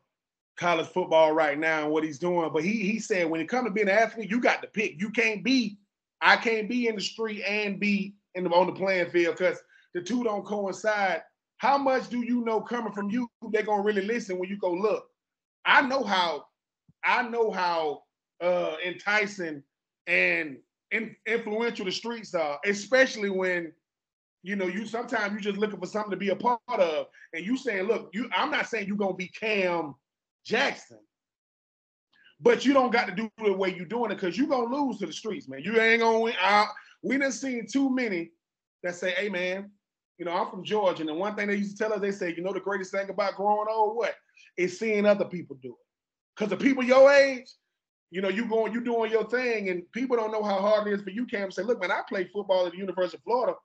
college 0.59 0.89
football 0.89 1.33
right 1.33 1.59
now 1.59 1.85
and 1.85 1.93
what 1.93 2.05
he's 2.05 2.19
doing. 2.19 2.51
But 2.53 2.65
he 2.65 2.73
he 2.73 2.99
said 2.99 3.31
when 3.31 3.41
it 3.41 3.49
comes 3.49 3.67
to 3.67 3.73
being 3.73 3.89
an 3.89 3.97
athlete, 3.97 4.31
you 4.31 4.41
got 4.41 4.61
to 4.63 4.69
pick. 4.69 5.01
You 5.01 5.11
can't 5.11 5.43
be, 5.43 5.79
I 6.21 6.37
can't 6.37 6.69
be 6.69 6.89
in 6.89 6.97
the 6.97 7.01
street 7.01 7.43
and 7.45 7.81
be 7.81 8.15
in 8.35 8.45
the, 8.45 8.51
on 8.51 8.67
the 8.67 8.73
playing 8.73 9.11
field 9.11 9.37
because 9.39 9.59
the 9.95 10.03
two 10.03 10.25
don't 10.25 10.45
coincide. 10.45 11.23
How 11.59 11.79
much 11.79 12.09
do 12.09 12.23
you 12.23 12.45
know 12.45 12.61
coming 12.61 12.93
from 12.93 13.11
you? 13.11 13.29
They're 13.51 13.63
gonna 13.63 13.83
really 13.83 14.05
listen 14.05 14.39
when 14.39 14.49
you 14.49 14.59
go 14.59 14.73
look. 14.73 15.09
I 15.65 15.83
know 15.83 16.03
how, 16.05 16.47
I 17.05 17.23
know 17.23 17.51
how 17.51 18.03
uh, 18.41 18.77
enticing 18.85 19.63
and 20.07 20.59
in, 20.91 21.15
influential 21.27 21.85
the 21.85 21.93
streets 21.93 22.35
are, 22.35 22.59
especially 22.65 23.31
when 23.31 23.73
you 24.43 24.57
know 24.57 24.67
you 24.67 24.87
sometimes 24.87 25.35
you 25.35 25.41
just 25.41 25.59
looking 25.59 25.81
for 25.81 25.87
something 25.87 26.13
to 26.13 26.17
be 26.17 26.31
a 26.31 26.37
part 26.37 26.61
of, 26.69 27.07
and 27.33 27.45
you 27.45 27.57
saying, 27.57 27.85
look, 27.87 28.11
you. 28.13 28.29
I'm 28.35 28.51
not 28.51 28.69
saying 28.69 28.87
you're 28.87 28.97
gonna 28.97 29.15
be 29.15 29.29
Cam 29.29 29.95
Jackson. 30.45 30.99
But 32.41 32.65
you 32.65 32.73
don't 32.73 32.93
got 32.93 33.09
to 33.09 33.15
do 33.15 33.31
the 33.45 33.53
way 33.53 33.75
you're 33.75 33.85
doing 33.85 34.13
it 34.13 34.15
because 34.15 34.39
you're 34.39 34.47
gonna 34.47 34.75
lose 34.75 34.99
to 34.99 35.07
the 35.07 35.13
streets, 35.13 35.49
man. 35.49 35.63
You 35.63 35.81
ain't 35.81 36.01
gonna 36.01 36.21
win. 36.21 36.35
I, 36.41 36.67
we 37.03 37.19
done 37.19 37.33
seen 37.33 37.67
too 37.67 37.91
many 37.91 38.31
that 38.83 38.95
say, 38.95 39.11
hey 39.13 39.29
man, 39.29 39.71
you 40.19 40.25
know, 40.25 40.33
I'm 40.33 40.51
from 40.51 40.65
Georgia. 40.65 41.01
And 41.01 41.09
the 41.09 41.15
one 41.15 41.35
thing 41.35 41.49
they 41.49 41.57
used 41.57 41.77
to 41.77 41.85
tell 41.85 41.93
us, 41.93 42.01
they 42.01 42.13
say, 42.13 42.35
you 42.37 42.43
know, 42.43 42.53
the 42.53 42.61
greatest 42.61 42.93
thing 42.93 43.09
about 43.09 43.35
growing 43.35 43.67
old, 43.71 43.97
what? 43.97 44.15
Is 44.57 44.79
seeing 44.79 45.07
other 45.07 45.25
people 45.25 45.57
do 45.63 45.71
it. 45.71 45.87
Because 46.37 46.51
the 46.51 46.57
people 46.57 46.85
your 46.85 47.11
age, 47.13 47.47
you 48.11 48.21
know, 48.21 48.29
you 48.29 48.47
going, 48.47 48.73
you 48.73 48.81
doing 48.81 49.11
your 49.11 49.29
thing, 49.29 49.69
and 49.69 49.83
people 49.93 50.17
don't 50.17 50.33
know 50.33 50.43
how 50.43 50.61
hard 50.61 50.87
it 50.87 50.95
is 50.95 51.03
for 51.03 51.11
you, 51.11 51.27
Cam. 51.27 51.51
Say, 51.51 51.63
look, 51.63 51.81
man, 51.81 51.91
I 51.91 52.03
played 52.09 52.31
football 52.33 52.67
at 52.67 52.73
the 52.73 52.79
University 52.79 53.19
of 53.19 53.23
Florida, 53.25 53.57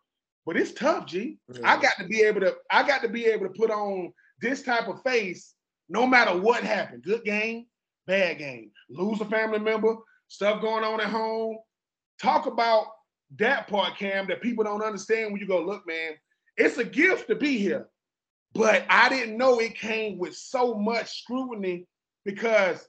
but 0.46 0.58
it's 0.58 0.74
tough, 0.74 1.06
G. 1.06 1.38
I 1.64 1.80
got 1.82 1.94
to 2.00 2.08
be 2.08 2.22
able 2.22 2.42
to, 2.42 2.56
I 2.72 2.86
got 2.86 3.02
to 3.04 3.08
be 3.08 3.26
able 3.26 3.48
to 3.48 3.54
put 3.54 3.72
on 3.72 4.12
this 4.42 4.64
type 4.64 4.88
of 4.88 5.02
face 5.04 5.53
no 5.90 6.06
matter 6.08 6.38
what 6.38 6.64
happened. 6.64 7.04
Good 7.04 7.24
game, 7.24 7.66
bad 8.08 8.38
game, 8.38 8.72
lose 8.90 9.22
a 9.22 9.26
family 9.26 9.60
member, 9.60 9.96
stuff 10.28 10.62
going 10.62 10.84
on 10.84 11.02
at 11.02 11.08
home. 11.08 11.58
Talk 12.22 12.46
about 12.46 12.88
that 13.38 13.68
part, 13.68 13.98
Cam, 13.98 14.28
that 14.28 14.42
people 14.42 14.64
don't 14.64 14.84
understand 14.84 15.32
when 15.32 15.42
you 15.42 15.48
go, 15.48 15.62
look, 15.62 15.86
man, 15.88 16.14
it's 16.58 16.78
a 16.78 16.84
gift 16.84 17.28
to 17.28 17.36
be 17.36 17.58
here. 17.58 17.88
But 18.54 18.86
I 18.90 19.10
didn't 19.10 19.38
know 19.38 19.60
it 19.60 19.76
came 19.76 20.20
with 20.20 20.36
so 20.36 20.76
much 20.76 21.22
scrutiny 21.22 21.88
because 22.24 22.88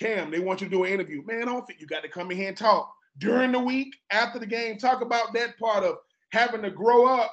Cam, 0.00 0.30
they 0.30 0.40
want 0.40 0.60
you 0.60 0.68
to 0.68 0.76
do 0.76 0.84
an 0.84 0.92
interview. 0.92 1.22
Man, 1.24 1.42
I 1.42 1.52
don't 1.52 1.66
think 1.66 1.80
you 1.80 1.86
got 1.86 2.02
to 2.02 2.08
come 2.08 2.30
in 2.30 2.36
here 2.36 2.48
and 2.48 2.56
talk 2.56 2.92
during 3.18 3.52
the 3.52 3.60
week 3.60 3.94
after 4.10 4.38
the 4.38 4.46
game. 4.46 4.78
Talk 4.78 5.02
about 5.02 5.32
that 5.34 5.58
part 5.58 5.84
of 5.84 5.96
having 6.32 6.62
to 6.62 6.70
grow 6.70 7.06
up 7.06 7.32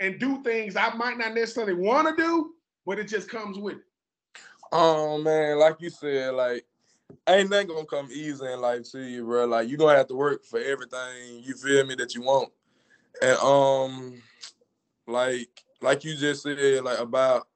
and 0.00 0.18
do 0.18 0.42
things 0.42 0.76
I 0.76 0.92
might 0.94 1.18
not 1.18 1.34
necessarily 1.34 1.74
want 1.74 2.08
to 2.08 2.22
do, 2.22 2.52
but 2.84 2.98
it 2.98 3.08
just 3.08 3.30
comes 3.30 3.58
with 3.58 3.76
it. 3.76 3.82
Oh 4.72 5.18
man, 5.18 5.58
like 5.58 5.76
you 5.80 5.90
said, 5.90 6.34
like 6.34 6.64
ain't 7.28 7.50
nothing 7.50 7.68
gonna 7.68 7.86
come 7.86 8.08
easy 8.12 8.46
in 8.46 8.60
life 8.60 8.90
to 8.92 9.00
you, 9.00 9.24
bro. 9.24 9.46
Like 9.46 9.68
you 9.68 9.76
gonna 9.76 9.96
have 9.96 10.06
to 10.08 10.14
work 10.14 10.44
for 10.44 10.60
everything 10.60 11.42
you 11.42 11.54
feel 11.54 11.84
me 11.86 11.94
that 11.96 12.14
you 12.14 12.22
want. 12.22 12.52
And 13.22 13.36
um, 13.38 14.22
like 15.06 15.48
like 15.80 16.04
you 16.04 16.14
just 16.14 16.42
said, 16.42 16.84
like 16.84 16.98
about 16.98 17.48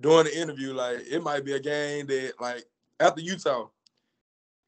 doing 0.00 0.24
the 0.24 0.38
interview, 0.38 0.72
like 0.72 0.98
it 1.10 1.22
might 1.22 1.44
be 1.44 1.52
a 1.52 1.60
game 1.60 2.06
that 2.06 2.34
like 2.40 2.64
after 2.98 3.20
Utah, 3.20 3.68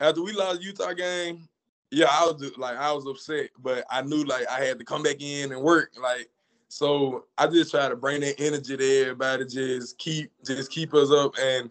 after 0.00 0.22
we 0.22 0.33
lost 0.33 0.62
Utah 0.62 0.92
game, 0.94 1.48
yeah, 1.90 2.07
I 2.11 2.24
was 2.24 2.57
like 2.57 2.76
I 2.76 2.90
was 2.92 3.07
upset, 3.07 3.50
but 3.59 3.85
I 3.90 4.00
knew 4.00 4.24
like 4.24 4.48
I 4.48 4.64
had 4.64 4.78
to 4.78 4.85
come 4.85 5.02
back 5.02 5.20
in 5.20 5.52
and 5.52 5.61
work. 5.61 5.92
Like 6.00 6.31
so 6.68 7.26
I 7.37 7.48
just 7.48 7.70
try 7.70 7.90
to 7.90 7.96
bring 7.96 8.22
that 8.22 8.40
energy 8.40 8.78
to 8.78 9.00
everybody, 9.02 9.44
just 9.44 9.98
keep 9.98 10.33
just 10.44 10.70
keep 10.70 10.94
us 10.94 11.11
up 11.11 11.35
and 11.38 11.68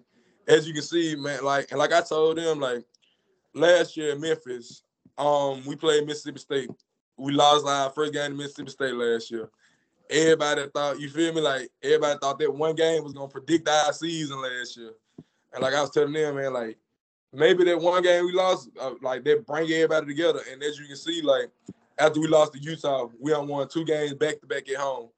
as 0.47 0.67
you 0.67 0.73
can 0.73 0.83
see, 0.83 1.15
man, 1.15 1.43
like 1.43 1.71
and 1.71 1.79
like 1.79 1.93
I 1.93 2.01
told 2.01 2.37
them, 2.37 2.59
like 2.59 2.83
last 3.53 3.95
year 3.97 4.13
in 4.13 4.21
Memphis, 4.21 4.83
um, 5.17 5.63
we 5.65 5.75
played 5.75 6.05
Mississippi 6.05 6.39
State. 6.39 6.69
We 7.17 7.33
lost 7.33 7.65
our 7.67 7.89
first 7.91 8.13
game 8.13 8.31
in 8.31 8.37
Mississippi 8.37 8.71
State 8.71 8.93
last 8.93 9.29
year. 9.29 9.49
Everybody 10.09 10.65
thought, 10.73 10.99
you 10.99 11.09
feel 11.09 11.33
me? 11.33 11.41
Like 11.41 11.69
everybody 11.81 12.17
thought 12.19 12.39
that 12.39 12.53
one 12.53 12.75
game 12.75 13.03
was 13.03 13.13
gonna 13.13 13.27
predict 13.27 13.69
our 13.69 13.93
season 13.93 14.41
last 14.41 14.75
year. 14.77 14.91
And 15.53 15.61
like 15.61 15.73
I 15.73 15.81
was 15.81 15.91
telling 15.91 16.13
them, 16.13 16.35
man, 16.35 16.53
like 16.53 16.77
maybe 17.33 17.63
that 17.65 17.79
one 17.79 18.03
game 18.03 18.25
we 18.25 18.33
lost, 18.33 18.69
uh, 18.79 18.91
like 19.01 19.23
that 19.25 19.45
bring 19.45 19.69
everybody 19.71 20.07
together. 20.07 20.41
And 20.51 20.61
as 20.63 20.79
you 20.79 20.87
can 20.87 20.95
see, 20.95 21.21
like 21.21 21.49
after 21.97 22.19
we 22.19 22.27
lost 22.27 22.53
to 22.53 22.59
Utah, 22.59 23.07
we 23.19 23.31
have 23.31 23.47
won 23.47 23.67
two 23.67 23.85
games 23.85 24.13
back 24.15 24.41
to 24.41 24.47
back 24.47 24.69
at 24.69 24.77
home. 24.77 25.09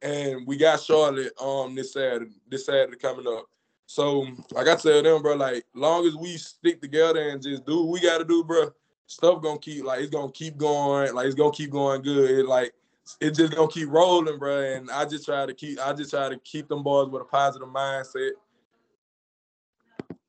And 0.00 0.46
we 0.46 0.56
got 0.56 0.80
Charlotte 0.80 1.32
um 1.40 1.74
this 1.74 1.92
Saturday, 1.92 2.32
this 2.48 2.66
Saturday 2.66 2.96
coming 2.96 3.26
up. 3.26 3.46
So, 3.92 4.26
like 4.52 4.68
I 4.68 4.76
tell 4.76 5.02
them, 5.02 5.20
bro, 5.20 5.34
like 5.34 5.66
long 5.74 6.06
as 6.06 6.16
we 6.16 6.38
stick 6.38 6.80
together 6.80 7.28
and 7.28 7.42
just 7.42 7.66
do 7.66 7.82
what 7.82 7.92
we 7.92 8.00
gotta 8.00 8.24
do, 8.24 8.42
bro, 8.42 8.70
stuff 9.06 9.42
gonna 9.42 9.58
keep 9.58 9.84
like 9.84 10.00
it's 10.00 10.08
gonna 10.08 10.32
keep 10.32 10.56
going, 10.56 11.14
like 11.14 11.26
it's 11.26 11.34
gonna 11.34 11.52
keep 11.52 11.70
going 11.70 12.00
good. 12.00 12.30
It, 12.30 12.46
like 12.46 12.72
it 13.20 13.32
just 13.32 13.54
gonna 13.54 13.68
keep 13.68 13.90
rolling, 13.90 14.38
bro. 14.38 14.62
And 14.62 14.90
I 14.90 15.04
just 15.04 15.26
try 15.26 15.44
to 15.44 15.52
keep, 15.52 15.78
I 15.78 15.92
just 15.92 16.08
try 16.08 16.30
to 16.30 16.38
keep 16.38 16.68
them 16.68 16.82
boys 16.82 17.10
with 17.10 17.20
a 17.20 17.26
positive 17.26 17.68
mindset. 17.68 18.30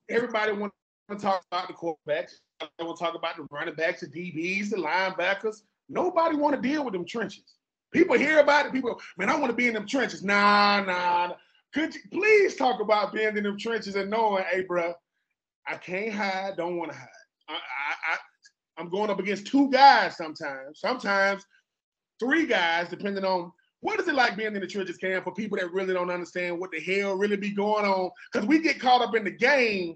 Everybody 0.10 0.52
want 0.52 0.74
to 1.10 1.16
talk 1.16 1.46
about 1.50 1.70
the 1.70 1.74
quarterbacks. 1.74 2.40
They 2.60 2.84
want 2.84 2.98
to 2.98 3.04
talk 3.06 3.16
about 3.16 3.38
the 3.38 3.48
running 3.50 3.76
backs, 3.76 4.02
the 4.02 4.08
DBs, 4.08 4.72
the 4.72 4.76
linebackers. 4.76 5.62
Nobody 5.88 6.36
want 6.36 6.54
to 6.54 6.62
deal 6.62 6.84
with 6.84 6.92
them 6.92 7.06
trenches. 7.06 7.56
People 7.94 8.18
hear 8.18 8.40
about 8.40 8.66
it. 8.66 8.74
People, 8.74 9.00
man, 9.18 9.30
I 9.30 9.36
want 9.36 9.52
to 9.52 9.56
be 9.56 9.68
in 9.68 9.74
them 9.74 9.88
trenches. 9.88 10.22
Nah, 10.22 10.82
Nah, 10.82 11.28
nah. 11.28 11.36
Could 11.74 11.96
you 11.96 12.02
please 12.12 12.56
talk 12.56 12.82
about 12.82 13.14
being 13.14 13.36
in 13.36 13.44
them 13.44 13.58
trenches 13.58 13.96
and 13.96 14.10
knowing, 14.10 14.44
hey, 14.52 14.62
bro, 14.62 14.94
I 15.68 15.76
can't 15.76 16.14
hide, 16.14 16.58
don't 16.58 16.78
want 16.78 16.92
to 16.92 16.98
hide. 16.98 17.08
I, 17.50 17.54
I, 17.54 18.18
I, 18.78 18.82
am 18.82 18.90
going 18.90 19.10
up 19.10 19.20
against 19.20 19.48
two 19.48 19.70
guys 19.72 20.16
sometimes, 20.16 20.80
sometimes 20.80 21.44
three 22.20 22.46
guys, 22.46 22.90
depending 22.90 23.26
on 23.26 23.52
what 23.82 24.00
is 24.00 24.08
it 24.08 24.16
like 24.16 24.38
being 24.38 24.56
in 24.56 24.62
the 24.62 24.68
trenches, 24.68 24.98
Cam, 24.98 25.24
for 25.24 25.34
people 25.34 25.58
that 25.58 25.74
really 25.74 25.94
don't 25.94 26.10
understand 26.10 26.60
what 26.60 26.72
the 26.72 26.80
hell 26.80 27.16
really 27.16 27.36
be 27.36 27.52
going 27.52 27.86
on. 27.86 28.12
Because 28.32 28.48
we 28.48 28.60
get 28.60 28.80
caught 28.80 29.02
up 29.02 29.16
in 29.16 29.24
the 29.24 29.32
game. 29.32 29.96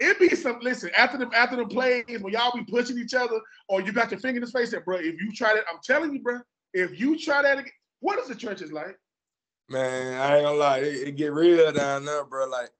It 0.00 0.18
be 0.18 0.34
some 0.34 0.58
listen 0.62 0.90
after 0.96 1.18
the 1.18 1.30
after 1.36 1.56
the 1.56 1.66
plays 1.66 2.04
when 2.20 2.32
y'all 2.32 2.56
be 2.56 2.64
pushing 2.64 2.98
each 2.98 3.12
other, 3.12 3.38
or 3.68 3.82
you 3.82 3.92
got 3.92 4.10
your 4.10 4.18
finger 4.18 4.38
in 4.38 4.42
his 4.42 4.50
face. 4.50 4.70
That 4.70 4.86
bro, 4.86 4.96
if 4.96 5.20
you 5.20 5.30
try 5.32 5.52
that, 5.52 5.64
I'm 5.70 5.78
telling 5.84 6.14
you, 6.14 6.22
bro, 6.22 6.40
if 6.72 6.98
you 6.98 7.18
try 7.18 7.42
that 7.42 7.58
again, 7.58 7.72
what 8.00 8.18
is 8.18 8.28
the 8.28 8.34
trenches 8.34 8.72
like? 8.72 8.96
Man, 9.70 10.20
I 10.20 10.36
ain't 10.36 10.44
gonna 10.44 10.58
lie, 10.58 10.78
it, 10.78 11.08
it, 11.08 11.16
get 11.16 11.32
real 11.32 11.70
down 11.70 12.04
there, 12.04 12.24
bro. 12.24 12.48
Like, 12.48 12.70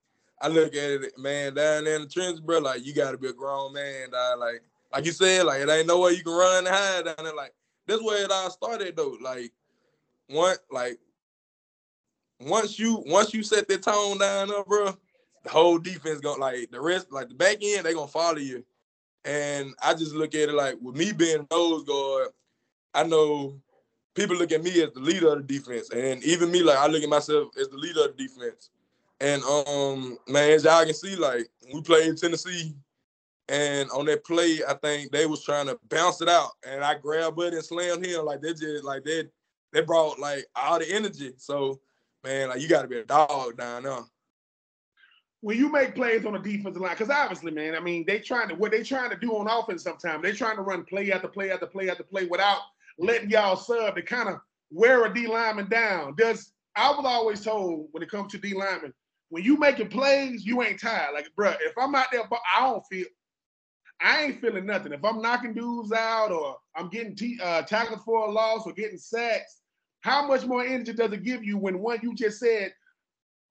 I 0.41 0.49
look 0.49 0.75
at 0.75 0.91
it, 0.91 1.17
man, 1.17 1.53
down 1.53 1.85
there 1.85 1.95
in 1.95 2.01
the 2.01 2.07
trenches, 2.09 2.41
bro. 2.41 2.59
Like, 2.59 2.85
you 2.85 2.93
gotta 2.93 3.17
be 3.17 3.29
a 3.29 3.33
grown 3.33 3.71
man, 3.71 4.11
dog. 4.11 4.39
Like, 4.39 4.61
like 4.91 5.05
you 5.05 5.13
said, 5.13 5.45
like 5.45 5.61
it 5.61 5.69
ain't 5.69 5.87
no 5.87 6.01
way 6.01 6.11
you 6.11 6.23
can 6.23 6.33
run 6.33 6.67
and 6.67 6.75
hide 6.75 7.05
down 7.05 7.15
there. 7.23 7.33
Like, 7.33 7.53
that's 7.87 8.03
where 8.03 8.25
it 8.25 8.29
all 8.29 8.49
started 8.49 8.97
though. 8.97 9.17
Like, 9.21 9.53
one, 10.27 10.57
like, 10.69 10.99
once 12.41 12.77
you 12.77 13.01
once 13.05 13.33
you 13.33 13.41
set 13.41 13.69
the 13.69 13.77
tone 13.77 14.17
down 14.17 14.49
there, 14.49 14.65
bro, 14.65 14.93
the 15.43 15.49
whole 15.49 15.77
defense 15.77 16.19
gonna 16.19 16.41
like 16.41 16.71
the 16.71 16.81
rest, 16.81 17.09
like 17.09 17.29
the 17.29 17.35
back 17.35 17.59
end, 17.61 17.85
they 17.85 17.93
gonna 17.93 18.07
follow 18.07 18.37
you. 18.37 18.65
And 19.23 19.73
I 19.81 19.93
just 19.93 20.13
look 20.13 20.35
at 20.35 20.49
it 20.49 20.53
like 20.55 20.75
with 20.81 20.97
me 20.97 21.13
being 21.13 21.47
nose 21.51 21.85
guard, 21.85 22.29
I 22.93 23.03
know 23.03 23.61
people 24.15 24.35
look 24.35 24.51
at 24.51 24.63
me 24.63 24.81
as 24.81 24.91
the 24.93 24.99
leader 24.99 25.33
of 25.33 25.47
the 25.47 25.59
defense, 25.59 25.89
and 25.91 26.23
even 26.23 26.51
me, 26.51 26.63
like 26.63 26.77
I 26.77 26.87
look 26.87 27.03
at 27.03 27.09
myself 27.09 27.49
as 27.59 27.69
the 27.69 27.77
leader 27.77 28.05
of 28.05 28.17
the 28.17 28.27
defense. 28.27 28.69
And 29.19 29.43
um, 29.43 30.17
man, 30.27 30.51
as 30.51 30.63
y'all 30.63 30.83
can 30.83 30.93
see, 30.93 31.15
like 31.15 31.47
we 31.73 31.81
played 31.81 32.07
in 32.07 32.15
Tennessee, 32.15 32.73
and 33.47 33.89
on 33.91 34.05
that 34.05 34.25
play, 34.25 34.59
I 34.67 34.73
think 34.73 35.11
they 35.11 35.25
was 35.25 35.43
trying 35.43 35.67
to 35.67 35.79
bounce 35.89 36.21
it 36.21 36.29
out, 36.29 36.51
and 36.67 36.83
I 36.83 36.95
grabbed 36.95 37.39
it 37.41 37.53
and 37.53 37.63
slammed 37.63 38.05
him. 38.05 38.25
Like 38.25 38.41
they 38.41 38.53
just 38.53 38.83
like 38.83 39.03
they 39.03 39.25
they 39.73 39.81
brought 39.81 40.19
like 40.19 40.45
all 40.55 40.79
the 40.79 40.91
energy. 40.91 41.33
So 41.37 41.79
man, 42.23 42.49
like 42.49 42.61
you 42.61 42.67
got 42.67 42.83
to 42.83 42.87
be 42.87 42.99
a 42.99 43.03
dog 43.05 43.57
down 43.57 43.83
there. 43.83 43.99
When 45.41 45.57
you 45.57 45.71
make 45.71 45.95
plays 45.95 46.23
on 46.25 46.33
the 46.33 46.39
defensive 46.39 46.81
line, 46.81 46.91
because 46.91 47.09
obviously, 47.09 47.51
man, 47.51 47.73
I 47.73 47.79
mean, 47.79 48.05
they 48.05 48.19
trying 48.19 48.49
to 48.49 48.55
what 48.55 48.71
they 48.71 48.83
trying 48.83 49.09
to 49.09 49.15
do 49.15 49.35
on 49.37 49.47
offense. 49.47 49.83
Sometimes 49.83 50.21
they 50.21 50.33
trying 50.33 50.55
to 50.57 50.61
run 50.61 50.83
play 50.83 51.11
after 51.11 51.27
play 51.27 51.51
after 51.51 51.65
play 51.65 51.89
after 51.89 52.03
play 52.03 52.25
without 52.25 52.59
letting 52.99 53.29
y'all 53.29 53.55
sub 53.55 53.95
to 53.95 54.01
kind 54.01 54.29
of 54.29 54.35
wear 54.69 55.05
a 55.05 55.13
D 55.13 55.27
lineman 55.27 55.69
down. 55.69 56.15
Does 56.15 56.51
I 56.75 56.89
was 56.91 57.05
always 57.05 57.41
told 57.41 57.87
when 57.91 58.03
it 58.03 58.09
comes 58.09 58.31
to 58.31 58.37
D 58.37 58.53
lineman, 58.53 58.93
when 59.29 59.43
you 59.43 59.57
making 59.57 59.89
plays, 59.89 60.45
you 60.45 60.61
ain't 60.61 60.79
tired. 60.79 61.13
Like, 61.13 61.27
bro, 61.35 61.53
if 61.61 61.73
I'm 61.77 61.95
out 61.95 62.07
there, 62.11 62.21
I 62.57 62.61
don't 62.61 62.83
feel, 62.89 63.05
I 64.01 64.23
ain't 64.23 64.41
feeling 64.41 64.65
nothing. 64.65 64.93
If 64.93 65.03
I'm 65.03 65.21
knocking 65.21 65.53
dudes 65.53 65.91
out 65.91 66.31
or 66.31 66.57
I'm 66.75 66.89
getting 66.89 67.15
t- 67.15 67.39
uh, 67.41 67.61
tackled 67.63 68.03
for 68.03 68.27
a 68.27 68.31
loss 68.31 68.65
or 68.65 68.73
getting 68.73 68.97
sacks, 68.97 69.61
how 70.01 70.27
much 70.27 70.45
more 70.45 70.65
energy 70.65 70.93
does 70.93 71.11
it 71.13 71.23
give 71.23 71.43
you 71.43 71.57
when 71.57 71.79
one 71.79 71.99
you 72.01 72.15
just 72.15 72.39
said 72.39 72.73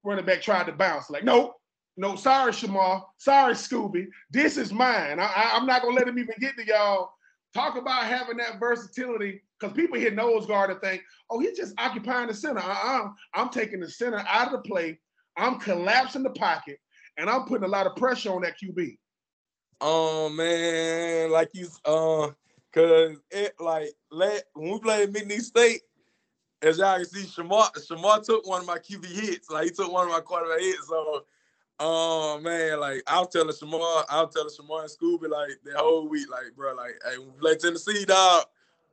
running 0.03 0.25
back 0.25 0.43
tried 0.43 0.67
to 0.67 0.73
bounce? 0.73 1.09
Like, 1.09 1.25
no, 1.25 1.55
no, 1.97 2.17
sorry, 2.17 2.53
Shemar, 2.53 3.05
sorry, 3.19 3.55
Scooby, 3.55 4.07
this 4.31 4.57
is 4.57 4.73
mine. 4.73 5.21
I, 5.21 5.25
I, 5.25 5.57
I'm 5.57 5.67
not 5.67 5.83
gonna 5.83 5.95
let 5.95 6.09
him 6.09 6.19
even 6.19 6.35
get 6.41 6.57
to 6.57 6.67
y'all 6.67 7.11
Talk 7.53 7.77
about 7.77 8.05
having 8.05 8.37
that 8.37 8.61
versatility 8.61 9.43
because 9.59 9.75
people 9.75 9.99
hit 9.99 10.15
nose 10.15 10.47
guard 10.47 10.71
and 10.71 10.81
think, 10.81 11.03
oh, 11.31 11.41
he's 11.41 11.57
just 11.57 11.75
occupying 11.79 12.29
the 12.29 12.35
center. 12.35 12.61
Uh-uh. 12.61 13.09
I'm 13.35 13.49
taking 13.49 13.81
the 13.81 13.91
center 13.91 14.25
out 14.29 14.47
of 14.47 14.53
the 14.53 14.69
play. 14.69 14.99
I'm 15.37 15.59
collapsing 15.59 16.23
the 16.23 16.31
pocket, 16.31 16.79
and 17.17 17.29
I'm 17.29 17.45
putting 17.45 17.65
a 17.65 17.69
lot 17.69 17.87
of 17.87 17.97
pressure 17.97 18.33
on 18.33 18.43
that 18.43 18.55
QB. 18.63 18.99
Oh 19.81 20.29
man, 20.29 21.31
like 21.31 21.49
you, 21.55 21.69
uh, 21.85 22.29
cause 22.73 23.17
it 23.31 23.55
like 23.59 23.91
let 24.11 24.45
when 24.55 24.73
we 24.73 24.79
played 24.79 25.13
McNeese 25.13 25.43
State, 25.43 25.81
as 26.63 26.79
y'all 26.79 26.97
can 26.97 27.07
see, 27.07 27.23
Shemar 27.23 27.71
Shemar 27.89 28.23
took 28.23 28.47
one 28.47 28.61
of 28.61 28.67
my 28.67 28.79
QB 28.79 29.07
hits. 29.07 29.51
Like 29.51 29.65
he 29.65 29.71
took 29.71 29.91
one 29.91 30.07
of 30.07 30.13
my 30.13 30.21
quarterback 30.21 30.61
hits. 30.61 30.89
So 30.89 31.25
Oh 31.83 32.39
man, 32.41 32.79
like 32.79 33.03
I 33.07 33.21
was 33.21 33.29
telling 33.33 33.49
Shemar, 33.49 34.05
I 34.11 34.23
was 34.23 34.35
telling 34.35 34.51
Shemar 34.51 34.83
and 34.83 34.91
Scooby 34.91 35.31
like 35.31 35.59
that 35.65 35.77
whole 35.77 36.11
week, 36.11 36.31
like 36.31 36.55
bro, 36.55 36.75
like 36.75 37.01
hey, 37.03 37.17
play 37.41 37.57
Tennessee, 37.57 38.05
dog. 38.05 38.45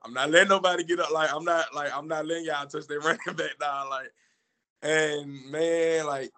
I'm 0.05 0.13
not 0.13 0.31
letting 0.31 0.47
nobody 0.47 0.85
get 0.85 1.01
up. 1.01 1.11
Like 1.11 1.33
I'm 1.33 1.43
not 1.43 1.75
like 1.75 1.91
I'm 1.93 2.07
not 2.07 2.25
letting 2.25 2.45
y'all 2.45 2.65
touch 2.65 2.87
their 2.87 2.99
running 3.01 3.19
back, 3.35 3.59
dog. 3.59 3.89
Like, 3.89 4.13
and 4.83 5.51
man, 5.51 6.05
like, 6.05 6.31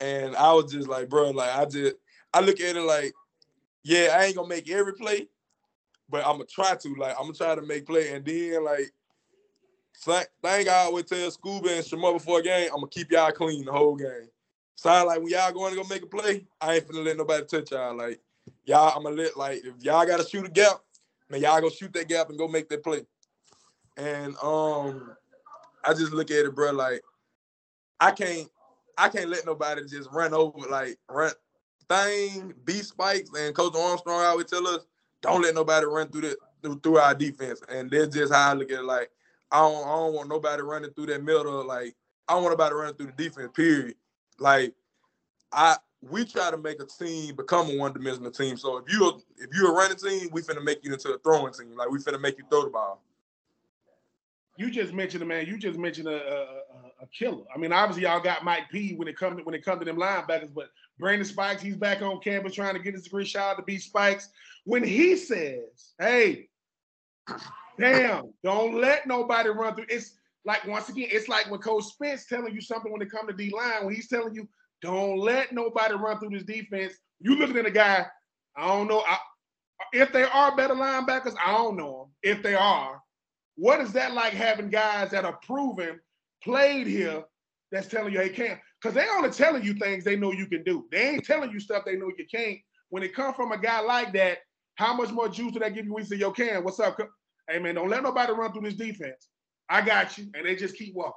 and 0.00 0.34
I 0.34 0.52
was 0.54 0.72
just 0.72 0.88
like, 0.88 1.08
bro, 1.08 1.30
like 1.30 1.54
I 1.54 1.64
just 1.66 1.94
I 2.34 2.40
look 2.40 2.58
at 2.60 2.74
it 2.74 2.82
like, 2.82 3.12
yeah, 3.84 4.16
I 4.18 4.24
ain't 4.24 4.34
gonna 4.34 4.48
make 4.48 4.68
every 4.68 4.94
play, 4.94 5.28
but 6.08 6.26
I'm 6.26 6.32
gonna 6.32 6.46
try 6.46 6.74
to. 6.74 6.94
Like, 6.96 7.14
I'm 7.16 7.26
gonna 7.26 7.34
try 7.34 7.54
to 7.54 7.62
make 7.62 7.86
play, 7.86 8.12
and 8.12 8.24
then 8.24 8.64
like. 8.64 8.92
Thing 10.02 10.24
I 10.42 10.84
always 10.86 11.04
tell 11.04 11.30
Scooby 11.30 11.76
and 11.76 11.84
Shemar 11.84 12.14
before 12.14 12.38
a 12.38 12.42
game, 12.42 12.70
I'm 12.72 12.76
gonna 12.76 12.88
keep 12.88 13.12
y'all 13.12 13.30
clean 13.32 13.66
the 13.66 13.72
whole 13.72 13.96
game. 13.96 14.30
Sound 14.80 15.08
like 15.08 15.18
when 15.18 15.28
y'all 15.28 15.52
going 15.52 15.74
to 15.74 15.82
go 15.82 15.86
make 15.90 16.02
a 16.02 16.06
play, 16.06 16.46
I 16.58 16.76
ain't 16.76 16.88
finna 16.88 17.04
let 17.04 17.18
nobody 17.18 17.44
touch 17.44 17.70
y'all. 17.70 17.94
Like 17.94 18.18
y'all, 18.64 18.96
I'm 18.96 19.02
gonna 19.02 19.14
let 19.14 19.36
like 19.36 19.58
if 19.58 19.74
y'all 19.82 20.06
gotta 20.06 20.26
shoot 20.26 20.46
a 20.46 20.48
gap, 20.48 20.80
man, 21.28 21.42
y'all 21.42 21.60
go 21.60 21.68
shoot 21.68 21.92
that 21.92 22.08
gap 22.08 22.30
and 22.30 22.38
go 22.38 22.48
make 22.48 22.70
that 22.70 22.82
play. 22.82 23.02
And 23.98 24.34
um, 24.42 25.14
I 25.84 25.92
just 25.92 26.14
look 26.14 26.30
at 26.30 26.46
it, 26.46 26.54
bro. 26.54 26.72
Like 26.72 27.02
I 28.00 28.10
can't, 28.10 28.48
I 28.96 29.10
can't 29.10 29.28
let 29.28 29.44
nobody 29.44 29.82
just 29.86 30.10
run 30.12 30.32
over 30.32 30.60
like 30.70 30.96
run 31.10 31.32
thing. 31.90 32.54
B 32.64 32.72
spikes 32.76 33.28
and 33.38 33.54
Coach 33.54 33.76
Armstrong 33.76 34.24
always 34.24 34.46
tell 34.46 34.66
us, 34.66 34.86
don't 35.20 35.42
let 35.42 35.54
nobody 35.54 35.84
run 35.84 36.08
through 36.08 36.22
the 36.22 36.36
through, 36.62 36.80
through 36.80 36.96
our 36.96 37.14
defense. 37.14 37.60
And 37.68 37.90
that's 37.90 38.16
just 38.16 38.32
how 38.32 38.52
I 38.52 38.54
look 38.54 38.72
at 38.72 38.78
it. 38.78 38.84
Like 38.84 39.10
I 39.52 39.58
don't, 39.58 39.86
I 39.86 39.90
don't 39.90 40.14
want 40.14 40.30
nobody 40.30 40.62
running 40.62 40.90
through 40.92 41.06
that 41.08 41.22
middle. 41.22 41.66
Like 41.66 41.94
I 42.26 42.32
don't 42.32 42.44
want 42.44 42.58
nobody 42.58 42.74
running 42.74 42.94
through 42.94 43.12
the 43.14 43.24
defense. 43.24 43.50
Period. 43.54 43.94
Like 44.40 44.74
I 45.52 45.76
we 46.02 46.24
try 46.24 46.50
to 46.50 46.56
make 46.56 46.80
a 46.80 46.86
team 46.86 47.36
become 47.36 47.68
a 47.70 47.76
one-dimensional 47.76 48.30
team. 48.30 48.56
So 48.56 48.78
if 48.78 48.92
you're 48.92 49.18
if 49.36 49.50
you're 49.54 49.70
a 49.70 49.74
running 49.74 49.98
team, 49.98 50.30
we 50.32 50.42
finna 50.42 50.64
make 50.64 50.82
you 50.82 50.92
into 50.92 51.12
a 51.12 51.18
throwing 51.18 51.52
team. 51.52 51.76
Like 51.76 51.90
we 51.90 51.98
finna 51.98 52.20
make 52.20 52.38
you 52.38 52.44
throw 52.50 52.64
the 52.64 52.70
ball. 52.70 53.02
You 54.56 54.70
just 54.70 54.92
mentioned 54.92 55.22
a 55.22 55.26
man. 55.26 55.46
You 55.46 55.56
just 55.56 55.78
mentioned 55.78 56.08
a, 56.08 56.16
a, 56.16 56.44
a 57.02 57.06
killer. 57.16 57.44
I 57.54 57.58
mean, 57.58 57.72
obviously 57.72 58.02
y'all 58.02 58.20
got 58.20 58.44
Mike 58.44 58.64
P 58.70 58.94
when 58.94 59.08
it 59.08 59.16
comes 59.16 59.38
to 59.38 59.44
when 59.44 59.54
it 59.54 59.64
comes 59.64 59.78
to 59.80 59.84
them 59.84 59.96
linebackers, 59.96 60.52
but 60.52 60.70
Brandon 60.98 61.24
Spikes, 61.24 61.62
he's 61.62 61.76
back 61.76 62.02
on 62.02 62.20
campus 62.20 62.54
trying 62.54 62.74
to 62.74 62.80
get 62.80 62.94
his 62.94 63.04
degree. 63.04 63.24
Shout 63.24 63.52
out 63.52 63.56
to 63.56 63.62
B 63.62 63.78
Spikes. 63.78 64.28
When 64.64 64.84
he 64.84 65.16
says, 65.16 65.94
"Hey, 65.98 66.48
damn, 67.78 68.32
don't 68.42 68.80
let 68.80 69.06
nobody 69.06 69.50
run 69.50 69.74
through," 69.74 69.86
it's 69.88 70.18
like 70.44 70.66
once 70.66 70.88
again, 70.88 71.08
it's 71.10 71.28
like 71.28 71.50
when 71.50 71.60
Coach 71.60 71.84
Spence 71.84 72.26
telling 72.26 72.54
you 72.54 72.60
something 72.60 72.90
when 72.90 73.02
it 73.02 73.10
comes 73.10 73.28
to 73.28 73.36
D 73.36 73.52
line, 73.54 73.84
when 73.84 73.94
he's 73.94 74.08
telling 74.08 74.34
you, 74.34 74.48
don't 74.82 75.18
let 75.18 75.52
nobody 75.52 75.94
run 75.94 76.18
through 76.18 76.30
this 76.30 76.44
defense. 76.44 76.94
You 77.20 77.36
looking 77.36 77.58
at 77.58 77.66
a 77.66 77.70
guy, 77.70 78.06
I 78.56 78.66
don't 78.66 78.88
know. 78.88 79.02
I, 79.06 79.18
if 79.92 80.12
they 80.12 80.22
are 80.22 80.56
better 80.56 80.74
linebackers, 80.74 81.34
I 81.44 81.52
don't 81.52 81.76
know 81.76 82.10
them. 82.22 82.36
If 82.36 82.42
they 82.42 82.54
are, 82.54 83.00
what 83.56 83.80
is 83.80 83.92
that 83.92 84.14
like 84.14 84.32
having 84.32 84.70
guys 84.70 85.10
that 85.10 85.24
are 85.24 85.38
proven, 85.44 86.00
played 86.42 86.86
here, 86.86 87.24
that's 87.70 87.86
telling 87.86 88.12
you, 88.12 88.20
hey, 88.20 88.30
can't? 88.30 88.58
Because 88.80 88.94
they 88.94 89.06
only 89.08 89.30
telling 89.30 89.62
you 89.62 89.74
things 89.74 90.04
they 90.04 90.16
know 90.16 90.32
you 90.32 90.46
can 90.46 90.64
do. 90.64 90.86
They 90.90 91.10
ain't 91.10 91.24
telling 91.24 91.50
you 91.50 91.60
stuff 91.60 91.84
they 91.84 91.96
know 91.96 92.10
you 92.16 92.26
can't. 92.32 92.58
When 92.88 93.02
it 93.02 93.14
comes 93.14 93.36
from 93.36 93.52
a 93.52 93.58
guy 93.58 93.80
like 93.80 94.12
that, 94.14 94.38
how 94.76 94.94
much 94.94 95.10
more 95.10 95.28
juice 95.28 95.52
do 95.52 95.58
that 95.60 95.74
give 95.74 95.84
you 95.84 95.92
when 95.92 96.02
you 96.02 96.08
say, 96.08 96.16
yo, 96.16 96.32
can? 96.32 96.64
What's 96.64 96.80
up? 96.80 96.98
Hey, 97.48 97.58
man, 97.58 97.74
don't 97.74 97.90
let 97.90 98.02
nobody 98.02 98.32
run 98.32 98.52
through 98.52 98.62
this 98.62 98.74
defense. 98.74 99.28
I 99.70 99.80
got 99.82 100.18
you. 100.18 100.26
And 100.34 100.44
they 100.44 100.56
just 100.56 100.76
keep 100.76 100.94
walking. 100.94 101.14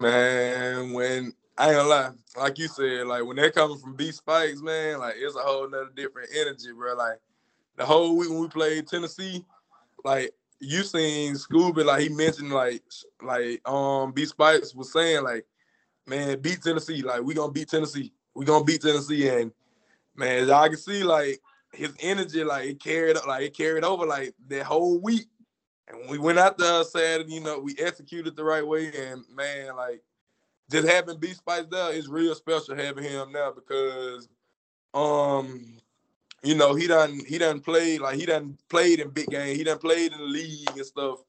Man, 0.00 0.92
when 0.92 1.32
I 1.58 1.66
ain't 1.70 1.76
gonna 1.76 1.88
lie, 1.88 2.10
like 2.36 2.56
you 2.56 2.68
said, 2.68 3.08
like 3.08 3.24
when 3.24 3.36
they're 3.36 3.50
coming 3.50 3.78
from 3.78 3.96
B 3.96 4.12
Spikes, 4.12 4.62
man, 4.62 5.00
like 5.00 5.16
it's 5.18 5.34
a 5.34 5.40
whole 5.40 5.68
nother 5.68 5.90
different 5.96 6.30
energy, 6.32 6.72
bro. 6.72 6.94
Like 6.94 7.18
the 7.76 7.84
whole 7.84 8.16
week 8.16 8.30
when 8.30 8.38
we 8.38 8.48
played 8.48 8.86
Tennessee, 8.86 9.44
like 10.04 10.30
you 10.60 10.84
seen 10.84 11.34
Scooby, 11.34 11.84
like 11.84 12.02
he 12.02 12.08
mentioned, 12.10 12.52
like 12.52 12.84
like 13.20 13.68
um 13.68 14.12
B 14.12 14.24
Spikes 14.24 14.72
was 14.72 14.92
saying, 14.92 15.24
like, 15.24 15.44
man, 16.06 16.40
beat 16.40 16.62
Tennessee, 16.62 17.02
like 17.02 17.22
we 17.22 17.34
gonna 17.34 17.50
beat 17.50 17.68
Tennessee, 17.68 18.12
we 18.34 18.44
gonna 18.44 18.64
beat 18.64 18.82
Tennessee, 18.82 19.28
and 19.28 19.50
man, 20.14 20.48
I 20.48 20.68
can 20.68 20.76
see, 20.76 21.02
like 21.02 21.40
his 21.72 21.92
energy, 21.98 22.44
like 22.44 22.68
it 22.68 22.80
carried, 22.80 23.16
like 23.26 23.42
it 23.42 23.56
carried 23.56 23.82
over, 23.82 24.06
like 24.06 24.32
that 24.46 24.62
whole 24.62 25.00
week. 25.00 25.26
And 25.88 26.08
we 26.08 26.18
went 26.18 26.38
out 26.38 26.58
there 26.58 26.84
Saturday, 26.84 27.34
you 27.34 27.40
know, 27.40 27.58
we 27.58 27.74
executed 27.78 28.36
the 28.36 28.44
right 28.44 28.66
way, 28.66 28.92
and 28.94 29.24
man, 29.34 29.76
like 29.76 30.02
just 30.70 30.88
having 30.88 31.18
B 31.18 31.32
Spikes 31.32 31.68
there 31.70 31.92
is 31.92 32.08
real 32.08 32.34
special 32.34 32.76
having 32.76 33.04
him 33.04 33.32
now 33.32 33.52
because 33.52 34.28
um 34.94 35.76
you 36.42 36.54
know 36.54 36.74
he 36.74 36.86
done 36.86 37.20
he 37.26 37.36
done 37.36 37.60
played 37.60 38.00
like 38.00 38.16
he 38.16 38.26
done 38.26 38.56
played 38.68 39.00
in 39.00 39.10
big 39.10 39.28
game. 39.28 39.56
He 39.56 39.64
done 39.64 39.78
played 39.78 40.12
in 40.12 40.18
the 40.18 40.24
league 40.24 40.70
and 40.76 40.86
stuff. 40.86 41.20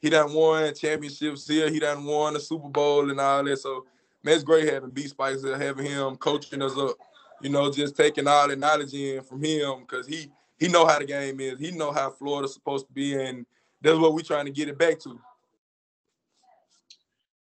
He 0.00 0.10
done 0.10 0.32
won 0.32 0.74
championships 0.74 1.46
here. 1.46 1.70
He 1.70 1.78
done 1.78 2.04
won 2.04 2.34
the 2.34 2.40
super 2.40 2.68
bowl 2.68 3.10
and 3.10 3.20
all 3.20 3.44
that. 3.44 3.58
So 3.58 3.86
man 4.22 4.34
it's 4.34 4.44
great 4.44 4.72
having 4.72 4.90
b 4.90 5.06
spikes 5.06 5.42
there 5.42 5.58
having 5.58 5.86
him 5.86 6.16
coaching 6.16 6.62
us 6.62 6.76
up 6.76 6.96
you 7.40 7.50
know 7.50 7.70
just 7.70 7.96
taking 7.96 8.28
all 8.28 8.48
the 8.48 8.56
knowledge 8.56 8.94
in 8.94 9.22
from 9.22 9.42
him 9.42 9.80
because 9.80 10.06
he 10.06 10.30
he 10.58 10.68
know 10.68 10.86
how 10.86 10.98
the 10.98 11.04
game 11.04 11.40
is. 11.40 11.58
He 11.58 11.70
know 11.72 11.92
how 11.92 12.10
florida's 12.10 12.54
supposed 12.54 12.86
to 12.86 12.92
be 12.92 13.14
and 13.14 13.46
that's 13.82 13.98
what 13.98 14.14
we're 14.14 14.22
trying 14.22 14.46
to 14.46 14.52
get 14.52 14.68
it 14.68 14.78
back 14.78 14.98
to 15.00 15.20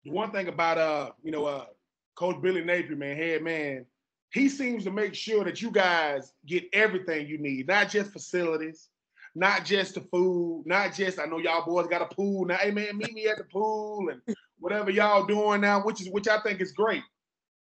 the 0.05 0.11
one 0.11 0.31
thing 0.31 0.47
about 0.47 0.77
uh, 0.77 1.11
you 1.23 1.31
know, 1.31 1.45
uh, 1.45 1.65
Coach 2.15 2.41
Billy 2.41 2.63
Napier, 2.63 2.95
man, 2.95 3.17
head 3.17 3.43
man, 3.43 3.85
he 4.31 4.47
seems 4.47 4.83
to 4.85 4.91
make 4.91 5.15
sure 5.15 5.43
that 5.43 5.61
you 5.61 5.71
guys 5.71 6.33
get 6.45 6.65
everything 6.73 7.27
you 7.27 7.37
need, 7.37 7.67
not 7.67 7.89
just 7.89 8.11
facilities, 8.11 8.89
not 9.33 9.65
just 9.65 9.95
the 9.95 10.01
food, 10.01 10.63
not 10.65 10.93
just 10.93 11.19
I 11.19 11.25
know 11.25 11.39
y'all 11.39 11.65
boys 11.65 11.87
got 11.87 12.01
a 12.01 12.15
pool 12.15 12.45
now. 12.45 12.57
Hey 12.57 12.71
man, 12.71 12.97
meet 12.97 13.13
me 13.13 13.27
at 13.27 13.37
the 13.37 13.43
pool 13.45 14.09
and 14.09 14.21
whatever 14.59 14.91
y'all 14.91 15.25
doing 15.25 15.61
now, 15.61 15.83
which 15.83 16.01
is 16.01 16.09
which 16.09 16.27
I 16.27 16.39
think 16.41 16.61
is 16.61 16.71
great. 16.71 17.03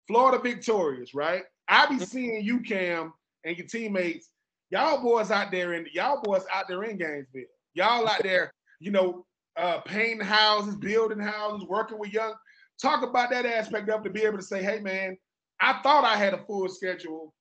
Florida 0.06 0.42
victorious, 0.42 1.14
right? 1.14 1.42
I 1.68 1.86
be 1.86 1.98
seeing 1.98 2.44
you, 2.44 2.60
Cam, 2.60 3.12
and 3.44 3.56
your 3.56 3.66
teammates. 3.66 4.30
Y'all 4.70 5.02
boys 5.02 5.30
out 5.30 5.50
there 5.50 5.74
in 5.74 5.86
y'all 5.92 6.22
boys 6.22 6.42
out 6.54 6.68
there 6.68 6.84
in 6.84 6.96
Gainesville. 6.96 7.42
Y'all 7.74 8.08
out 8.08 8.22
there, 8.22 8.52
you 8.80 8.90
know, 8.90 9.24
uh, 9.56 9.80
painting 9.80 10.20
houses, 10.20 10.76
building 10.76 11.20
houses, 11.20 11.66
working 11.68 11.98
with 11.98 12.12
young. 12.12 12.34
talk 12.80 13.02
about 13.02 13.30
that 13.30 13.46
aspect 13.46 13.88
of 13.88 14.02
to 14.02 14.10
be 14.10 14.22
able 14.22 14.38
to 14.38 14.44
say, 14.44 14.62
hey 14.62 14.80
man, 14.80 15.16
I 15.60 15.80
thought 15.82 16.04
I 16.04 16.16
had 16.16 16.34
a 16.34 16.44
full 16.46 16.68
schedule 16.68 17.34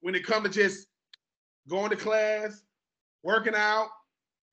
when 0.00 0.14
it 0.14 0.24
come 0.24 0.44
to 0.44 0.48
just 0.48 0.86
going 1.68 1.90
to 1.90 1.96
class, 1.96 2.62
working 3.22 3.54
out, 3.54 3.88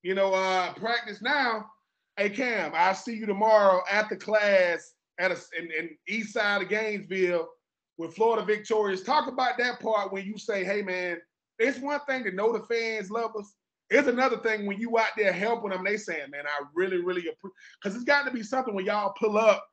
you 0.04 0.16
know, 0.16 0.34
uh, 0.34 0.74
practice 0.74 1.22
now. 1.22 1.66
Hey 2.18 2.30
Cam, 2.30 2.72
I'll 2.74 2.96
see 2.96 3.16
you 3.16 3.26
tomorrow 3.26 3.82
after 3.92 4.16
class 4.16 4.94
at 5.20 5.32
a 5.32 5.38
in, 5.58 5.70
in 5.72 5.98
east 6.08 6.34
side 6.34 6.62
of 6.62 6.70
Gainesville 6.70 7.48
with 7.98 8.16
Florida 8.16 8.46
Victorious. 8.46 9.04
Talk 9.04 9.28
about 9.28 9.58
that 9.58 9.80
part 9.80 10.12
when 10.12 10.26
you 10.26 10.38
say, 10.38 10.64
hey 10.64 10.82
man, 10.82 11.18
it's 11.60 11.80
one 11.80 12.00
thing 12.08 12.24
to 12.24 12.32
know 12.32 12.52
the 12.52 12.66
fans 12.66 13.10
love 13.12 13.32
us. 13.38 13.54
It's 13.90 14.08
another 14.08 14.38
thing 14.38 14.66
when 14.66 14.80
you 14.80 14.98
out 14.98 15.10
there 15.16 15.32
helping 15.32 15.70
them, 15.70 15.84
they 15.84 15.98
saying, 15.98 16.32
man, 16.32 16.46
I 16.46 16.66
really, 16.74 16.98
really 16.98 17.22
appreciate 17.22 17.54
because 17.82 17.96
it's 17.96 18.06
got 18.06 18.26
to 18.26 18.32
be 18.32 18.42
something 18.44 18.74
when 18.74 18.86
y'all 18.86 19.14
pull 19.20 19.38
up, 19.38 19.66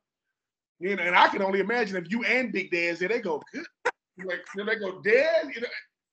you 0.79 0.95
know, 0.95 1.03
and 1.03 1.15
I 1.15 1.29
can 1.29 1.41
only 1.41 1.59
imagine 1.59 1.97
if 1.97 2.11
you 2.11 2.23
and 2.23 2.51
Big 2.51 2.71
Dad 2.71 2.97
there, 2.97 3.09
they 3.09 3.21
go. 3.21 3.41
Like, 4.23 4.41
they 4.55 4.75
go, 4.75 5.01
Dad, 5.01 5.49
you 5.55 5.61
know, 5.61 5.67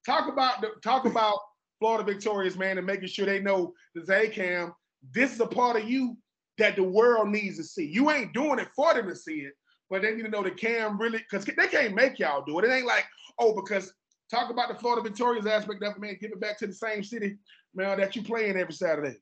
talk 0.06 0.32
about 0.32 0.62
the 0.62 0.70
talk 0.82 1.04
about 1.04 1.38
Florida 1.78 2.04
Victorious, 2.04 2.56
man, 2.56 2.78
and 2.78 2.86
making 2.86 3.08
sure 3.08 3.26
they 3.26 3.40
know 3.40 3.74
the 3.94 4.30
Cam, 4.32 4.72
this 5.12 5.32
is 5.32 5.40
a 5.40 5.46
part 5.46 5.76
of 5.76 5.88
you 5.88 6.16
that 6.58 6.76
the 6.76 6.82
world 6.82 7.28
needs 7.28 7.56
to 7.56 7.64
see. 7.64 7.86
You 7.86 8.10
ain't 8.10 8.32
doing 8.32 8.58
it 8.58 8.68
for 8.76 8.94
them 8.94 9.08
to 9.08 9.16
see 9.16 9.40
it, 9.40 9.54
but 9.88 10.02
they 10.02 10.14
need 10.14 10.24
to 10.24 10.30
know 10.30 10.42
the 10.42 10.50
Cam 10.50 10.98
really, 11.00 11.18
because 11.18 11.44
they 11.44 11.68
can't 11.68 11.94
make 11.94 12.18
y'all 12.18 12.44
do 12.44 12.58
it. 12.58 12.64
It 12.64 12.70
ain't 12.70 12.86
like, 12.86 13.06
oh, 13.38 13.54
because 13.54 13.92
talk 14.30 14.50
about 14.50 14.68
the 14.68 14.74
Florida 14.74 15.02
Victorious 15.02 15.46
aspect 15.46 15.82
of 15.82 15.96
it, 15.96 16.00
man. 16.00 16.16
Give 16.20 16.32
it 16.32 16.40
back 16.40 16.58
to 16.58 16.66
the 16.66 16.72
same 16.72 17.02
city, 17.02 17.36
man, 17.74 17.98
that 17.98 18.16
you 18.16 18.22
playing 18.22 18.56
every 18.56 18.74
Saturday. 18.74 19.16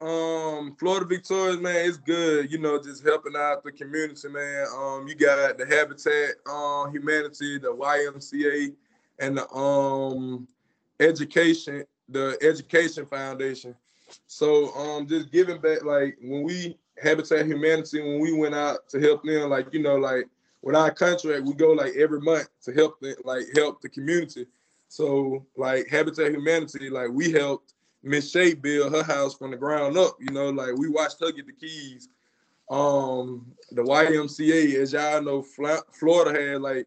Um, 0.00 0.76
Florida 0.78 1.06
Victorious, 1.06 1.58
man, 1.58 1.88
it's 1.88 1.96
good. 1.96 2.52
You 2.52 2.58
know, 2.58 2.80
just 2.82 3.02
helping 3.02 3.34
out 3.34 3.64
the 3.64 3.72
community, 3.72 4.28
man. 4.28 4.66
Um, 4.76 5.06
you 5.08 5.14
got 5.14 5.56
the 5.56 5.64
Habitat, 5.64 6.34
um, 6.46 6.92
Humanity, 6.92 7.58
the 7.58 7.74
YMCA, 7.74 8.74
and 9.18 9.38
the 9.38 9.50
um 9.52 10.46
education, 11.00 11.84
the 12.08 12.36
Education 12.42 13.06
Foundation. 13.06 13.74
So 14.26 14.74
um, 14.74 15.06
just 15.06 15.32
giving 15.32 15.60
back, 15.60 15.82
like 15.82 16.18
when 16.22 16.42
we 16.42 16.76
Habitat 17.02 17.46
Humanity, 17.46 18.00
when 18.00 18.20
we 18.20 18.32
went 18.32 18.54
out 18.54 18.88
to 18.90 19.00
help 19.00 19.24
them, 19.24 19.48
like 19.48 19.72
you 19.72 19.82
know, 19.82 19.96
like 19.96 20.26
with 20.62 20.76
our 20.76 20.90
contract, 20.90 21.44
we 21.44 21.54
go 21.54 21.72
like 21.72 21.94
every 21.96 22.20
month 22.20 22.48
to 22.64 22.72
help 22.72 23.00
the, 23.00 23.16
like 23.24 23.44
help 23.54 23.80
the 23.80 23.88
community. 23.88 24.46
So 24.88 25.46
like 25.56 25.88
Habitat 25.88 26.32
Humanity, 26.32 26.90
like 26.90 27.10
we 27.10 27.32
helped 27.32 27.72
Miss 28.06 28.30
Shay 28.30 28.54
build 28.54 28.94
her 28.94 29.02
house 29.02 29.34
from 29.34 29.50
the 29.50 29.56
ground 29.56 29.96
up. 29.96 30.16
You 30.20 30.32
know, 30.32 30.50
like 30.50 30.76
we 30.76 30.88
watched 30.88 31.20
her 31.20 31.32
get 31.32 31.46
the 31.46 31.52
keys. 31.52 32.08
Um, 32.70 33.52
the 33.70 33.82
YMCA, 33.82 34.74
as 34.74 34.92
y'all 34.92 35.22
know, 35.22 35.42
Florida 35.42 36.40
had 36.40 36.62
like 36.62 36.86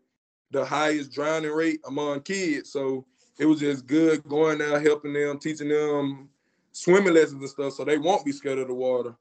the 0.51 0.65
highest 0.65 1.11
drowning 1.11 1.51
rate 1.51 1.79
among 1.87 2.21
kids. 2.21 2.71
So 2.71 3.05
it 3.37 3.45
was 3.45 3.59
just 3.59 3.87
good 3.87 4.23
going 4.27 4.57
there, 4.57 4.79
helping 4.79 5.13
them, 5.13 5.39
teaching 5.39 5.69
them 5.69 6.29
swimming 6.71 7.13
lessons 7.13 7.41
and 7.41 7.49
stuff, 7.49 7.73
so 7.73 7.85
they 7.85 7.97
won't 7.97 8.25
be 8.25 8.31
scared 8.31 8.59
of 8.59 8.67
the 8.67 8.73
water 8.73 9.15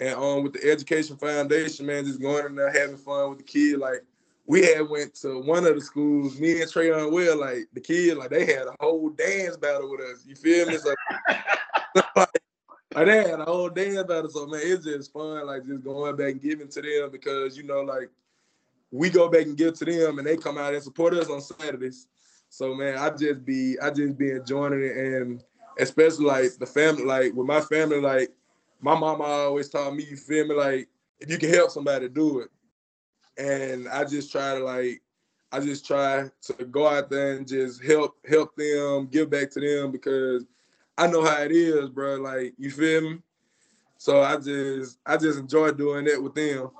and 0.00 0.14
um 0.14 0.42
with 0.42 0.54
the 0.54 0.70
education 0.70 1.16
foundation, 1.16 1.86
man, 1.86 2.04
just 2.04 2.20
going 2.20 2.46
in 2.46 2.54
there 2.54 2.72
having 2.72 2.96
fun 2.96 3.30
with 3.30 3.38
the 3.38 3.44
kid. 3.44 3.78
Like 3.78 4.04
we 4.46 4.62
had 4.64 4.88
went 4.88 5.14
to 5.14 5.40
one 5.40 5.66
of 5.66 5.74
the 5.74 5.80
schools, 5.80 6.38
me 6.38 6.60
and 6.60 6.70
Trayon 6.70 7.12
Will, 7.12 7.38
like 7.38 7.66
the 7.72 7.80
kid, 7.80 8.18
like 8.18 8.30
they 8.30 8.44
had 8.44 8.66
a 8.66 8.74
whole 8.78 9.08
dance 9.08 9.56
battle 9.56 9.90
with 9.90 10.00
us. 10.00 10.24
You 10.26 10.34
feel 10.34 10.66
me? 10.66 10.76
So 10.76 10.94
like, 12.16 12.28
like 12.94 13.06
they 13.06 13.28
had 13.30 13.40
a 13.40 13.44
whole 13.44 13.70
dance 13.70 14.02
battle. 14.06 14.28
So 14.28 14.46
man, 14.46 14.60
it's 14.62 14.84
just 14.84 15.12
fun, 15.12 15.46
like 15.46 15.64
just 15.64 15.82
going 15.82 16.16
back 16.16 16.32
and 16.32 16.42
giving 16.42 16.68
to 16.68 16.82
them 16.82 17.10
because 17.10 17.56
you 17.56 17.62
know, 17.62 17.80
like 17.80 18.10
we 18.90 19.10
go 19.10 19.28
back 19.28 19.46
and 19.46 19.56
give 19.56 19.74
to 19.78 19.84
them 19.84 20.18
and 20.18 20.26
they 20.26 20.36
come 20.36 20.58
out 20.58 20.74
and 20.74 20.82
support 20.82 21.14
us 21.14 21.30
on 21.30 21.40
Saturdays. 21.40 22.06
So 22.50 22.74
man, 22.74 22.98
I 22.98 23.10
just 23.10 23.44
be 23.44 23.78
I 23.80 23.90
just 23.90 24.18
be 24.18 24.30
enjoying 24.30 24.84
it 24.84 24.96
and 24.96 25.42
especially 25.78 26.26
like 26.26 26.52
the 26.58 26.66
family, 26.66 27.04
like 27.04 27.32
with 27.32 27.46
my 27.46 27.60
family, 27.62 28.00
like 28.00 28.30
my 28.80 28.96
mama 28.96 29.24
always 29.24 29.70
taught 29.70 29.94
me, 29.94 30.04
you 30.04 30.16
feel 30.16 30.46
me, 30.46 30.54
like 30.54 30.88
if 31.18 31.30
you 31.30 31.38
can 31.38 31.48
help 31.48 31.70
somebody, 31.70 32.08
do 32.08 32.40
it. 32.40 32.50
And 33.36 33.88
I 33.88 34.04
just 34.04 34.30
try 34.30 34.54
to 34.54 34.64
like, 34.64 35.02
I 35.52 35.60
just 35.60 35.86
try 35.86 36.30
to 36.42 36.64
go 36.64 36.86
out 36.86 37.10
there 37.10 37.32
and 37.32 37.46
just 37.46 37.82
help 37.82 38.16
help 38.28 38.56
them, 38.56 39.06
give 39.06 39.30
back 39.30 39.50
to 39.52 39.60
them 39.60 39.92
because 39.92 40.44
I 40.96 41.06
know 41.06 41.24
how 41.24 41.42
it 41.42 41.52
is, 41.52 41.88
bro. 41.88 42.16
Like 42.16 42.54
you 42.58 42.70
feel 42.70 43.00
me. 43.02 43.18
So 43.98 44.22
I 44.22 44.36
just 44.36 44.98
I 45.06 45.16
just 45.16 45.38
enjoy 45.38 45.72
doing 45.72 46.04
that 46.06 46.22
with 46.22 46.34
them. 46.34 46.70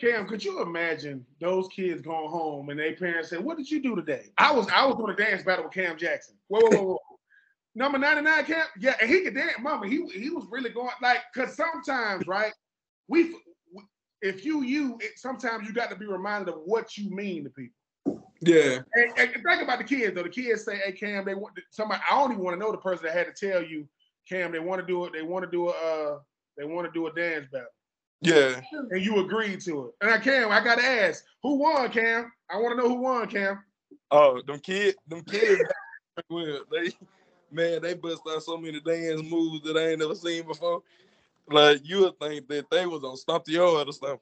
Cam, 0.00 0.26
could 0.26 0.44
you 0.44 0.60
imagine 0.60 1.24
those 1.40 1.68
kids 1.68 2.02
going 2.02 2.28
home 2.28 2.68
and 2.68 2.78
their 2.78 2.94
parents 2.94 3.30
say, 3.30 3.38
"What 3.38 3.56
did 3.56 3.70
you 3.70 3.80
do 3.80 3.94
today?" 3.94 4.30
I 4.38 4.52
was 4.52 4.66
I 4.68 4.84
was 4.86 4.96
doing 4.96 5.12
a 5.12 5.16
dance 5.16 5.42
battle 5.42 5.64
with 5.64 5.72
Cam 5.72 5.96
Jackson. 5.96 6.36
Whoa, 6.48 6.60
whoa, 6.60 6.70
whoa, 6.70 6.84
whoa. 6.84 6.98
Number 7.76 7.98
99 7.98 8.44
Cam, 8.44 8.66
yeah, 8.78 8.94
and 9.00 9.10
he 9.10 9.22
could 9.22 9.34
dance, 9.34 9.54
mama. 9.60 9.86
He 9.86 10.06
he 10.08 10.30
was 10.30 10.46
really 10.50 10.70
going 10.70 10.90
like 11.02 11.18
because 11.32 11.56
sometimes, 11.56 12.26
right? 12.26 12.52
We 13.08 13.36
if 14.24 14.44
you 14.44 14.62
you 14.62 14.96
it, 15.00 15.18
sometimes 15.18 15.68
you 15.68 15.74
got 15.74 15.90
to 15.90 15.96
be 15.96 16.06
reminded 16.06 16.48
of 16.48 16.60
what 16.64 16.96
you 16.96 17.10
mean 17.10 17.44
to 17.44 17.50
people. 17.50 18.24
Yeah. 18.40 18.78
And, 18.94 19.12
and, 19.18 19.32
think 19.32 19.62
about 19.62 19.78
the 19.78 19.84
kids 19.84 20.14
though. 20.14 20.22
The 20.22 20.28
kids 20.28 20.64
say, 20.64 20.78
"Hey 20.78 20.92
Cam, 20.92 21.24
they 21.24 21.34
want 21.34 21.58
somebody." 21.70 22.00
I 22.10 22.18
don't 22.18 22.32
even 22.32 22.42
want 22.42 22.58
to 22.58 22.58
know 22.58 22.72
the 22.72 22.78
person 22.78 23.04
that 23.04 23.14
had 23.14 23.34
to 23.34 23.48
tell 23.48 23.62
you, 23.62 23.86
Cam. 24.28 24.50
They 24.50 24.58
want 24.58 24.80
to 24.80 24.86
do 24.86 25.04
it. 25.04 25.12
They 25.12 25.22
want 25.22 25.44
to 25.44 25.50
do 25.50 25.68
a. 25.68 25.72
Uh, 25.72 26.18
they 26.56 26.64
want 26.64 26.86
to 26.86 26.92
do 26.92 27.06
a 27.06 27.12
dance 27.12 27.46
battle. 27.52 27.68
Yeah. 28.20 28.60
And 28.90 29.04
you 29.04 29.18
agreed 29.20 29.60
to 29.62 29.86
it. 29.86 29.94
And 30.00 30.10
I 30.10 30.18
Cam, 30.18 30.50
I 30.50 30.62
gotta 30.64 30.84
ask, 30.84 31.24
who 31.42 31.56
won, 31.56 31.90
Cam? 31.90 32.32
I 32.48 32.56
want 32.56 32.76
to 32.76 32.82
know 32.82 32.88
who 32.88 33.00
won, 33.02 33.28
Cam. 33.28 33.62
Oh, 34.10 34.40
them 34.46 34.60
kids, 34.60 34.96
them 35.06 35.22
kids. 35.22 35.62
Well, 36.30 36.60
they 36.70 36.92
man, 37.50 37.82
they 37.82 37.94
bust 37.94 38.22
out 38.30 38.40
so 38.40 38.56
many 38.56 38.78
dance 38.78 39.20
moves 39.20 39.62
that 39.62 39.76
I 39.76 39.88
ain't 39.88 39.98
never 39.98 40.14
seen 40.14 40.46
before. 40.46 40.80
Like 41.48 41.80
you 41.84 42.00
would 42.00 42.18
think 42.18 42.48
that 42.48 42.70
they 42.70 42.86
was 42.86 43.04
on 43.04 43.16
Stomp 43.16 43.44
the 43.44 43.52
Yard 43.52 43.88
or 43.88 43.92
something. 43.92 44.18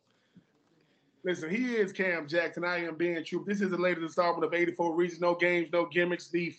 Listen, 1.25 1.51
he 1.51 1.77
is 1.77 1.93
Cam 1.93 2.27
Jackson. 2.27 2.65
I 2.65 2.85
am 2.85 2.97
being 2.97 3.25
true. 3.25 3.45
This 3.47 3.61
is 3.61 3.71
the 3.71 3.79
latest 3.79 4.03
installment 4.03 4.45
of 4.45 4.55
84 4.55 4.95
Reasons, 4.95 5.21
no 5.21 5.37
games, 5.37 5.69
no 5.73 5.87
gimmicks. 5.87 6.29
The, 6.29 6.53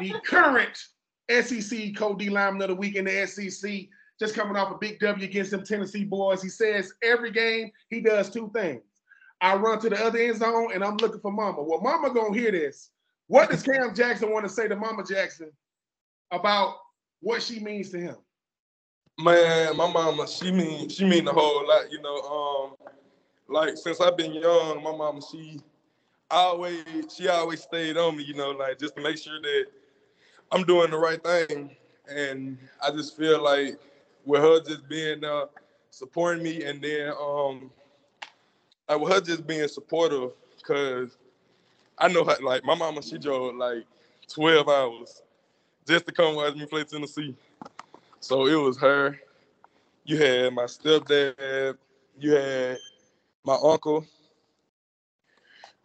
the 0.00 0.20
current 0.24 0.76
SEC 1.30 1.94
Code 1.96 2.18
D 2.18 2.28
lineman 2.28 2.62
of 2.62 2.68
the 2.68 2.74
week 2.74 2.96
in 2.96 3.04
the 3.04 3.26
SEC, 3.26 3.86
just 4.18 4.34
coming 4.34 4.56
off 4.56 4.74
a 4.74 4.78
big 4.78 4.98
W 4.98 5.24
against 5.24 5.52
them 5.52 5.64
Tennessee 5.64 6.04
boys. 6.04 6.42
He 6.42 6.48
says 6.48 6.92
every 7.02 7.30
game 7.30 7.70
he 7.88 8.00
does 8.00 8.30
two 8.30 8.50
things. 8.52 8.82
I 9.40 9.54
run 9.54 9.78
to 9.80 9.90
the 9.90 10.04
other 10.04 10.18
end 10.18 10.38
zone 10.38 10.70
and 10.74 10.82
I'm 10.82 10.96
looking 10.96 11.20
for 11.20 11.32
Mama. 11.32 11.62
Well, 11.62 11.80
Mama 11.80 12.12
gonna 12.12 12.34
hear 12.34 12.50
this. 12.50 12.90
What 13.28 13.50
does 13.50 13.62
Cam 13.62 13.94
Jackson 13.94 14.30
want 14.30 14.44
to 14.44 14.52
say 14.52 14.68
to 14.68 14.76
Mama 14.76 15.04
Jackson 15.04 15.50
about 16.30 16.76
what 17.20 17.42
she 17.42 17.60
means 17.60 17.90
to 17.90 17.98
him? 17.98 18.16
Man, 19.18 19.76
my 19.76 19.90
mama, 19.92 20.26
she 20.26 20.50
mean 20.50 20.88
she 20.88 21.04
mean 21.04 21.28
a 21.28 21.32
whole 21.32 21.66
lot, 21.68 21.90
you 21.90 22.02
know. 22.02 22.16
Um, 22.16 22.90
like 23.48 23.76
since 23.76 24.00
I've 24.00 24.16
been 24.16 24.34
young, 24.34 24.82
my 24.82 24.90
mama, 24.96 25.20
she 25.30 25.60
always 26.30 26.84
she 27.16 27.28
always 27.28 27.62
stayed 27.62 27.96
on 27.96 28.16
me, 28.16 28.24
you 28.24 28.34
know, 28.34 28.50
like 28.50 28.78
just 28.78 28.96
to 28.96 29.02
make 29.02 29.16
sure 29.18 29.40
that 29.40 29.66
I'm 30.50 30.64
doing 30.64 30.90
the 30.90 30.98
right 30.98 31.22
thing. 31.22 31.70
And 32.08 32.58
I 32.82 32.90
just 32.90 33.16
feel 33.16 33.42
like 33.42 33.78
with 34.24 34.42
her 34.42 34.60
just 34.60 34.88
being 34.88 35.24
uh 35.24 35.46
supporting 35.90 36.42
me 36.42 36.64
and 36.64 36.82
then 36.82 37.12
um 37.20 37.70
like 38.88 39.00
with 39.00 39.12
her 39.12 39.20
just 39.20 39.46
being 39.46 39.68
supportive, 39.68 40.32
cause 40.64 41.16
I 41.98 42.08
know 42.08 42.24
how 42.24 42.34
like 42.42 42.64
my 42.64 42.74
mama 42.74 43.00
she 43.00 43.18
drove 43.18 43.54
like 43.54 43.84
12 44.28 44.68
hours 44.68 45.22
just 45.86 46.06
to 46.06 46.12
come 46.12 46.34
watch 46.34 46.56
me 46.56 46.66
play 46.66 46.82
Tennessee. 46.84 47.36
So 48.24 48.46
it 48.46 48.54
was 48.54 48.78
her. 48.78 49.20
You 50.06 50.16
had 50.16 50.54
my 50.54 50.64
stepdad. 50.64 51.76
You 52.18 52.34
had 52.34 52.78
my 53.44 53.58
uncle. 53.62 54.06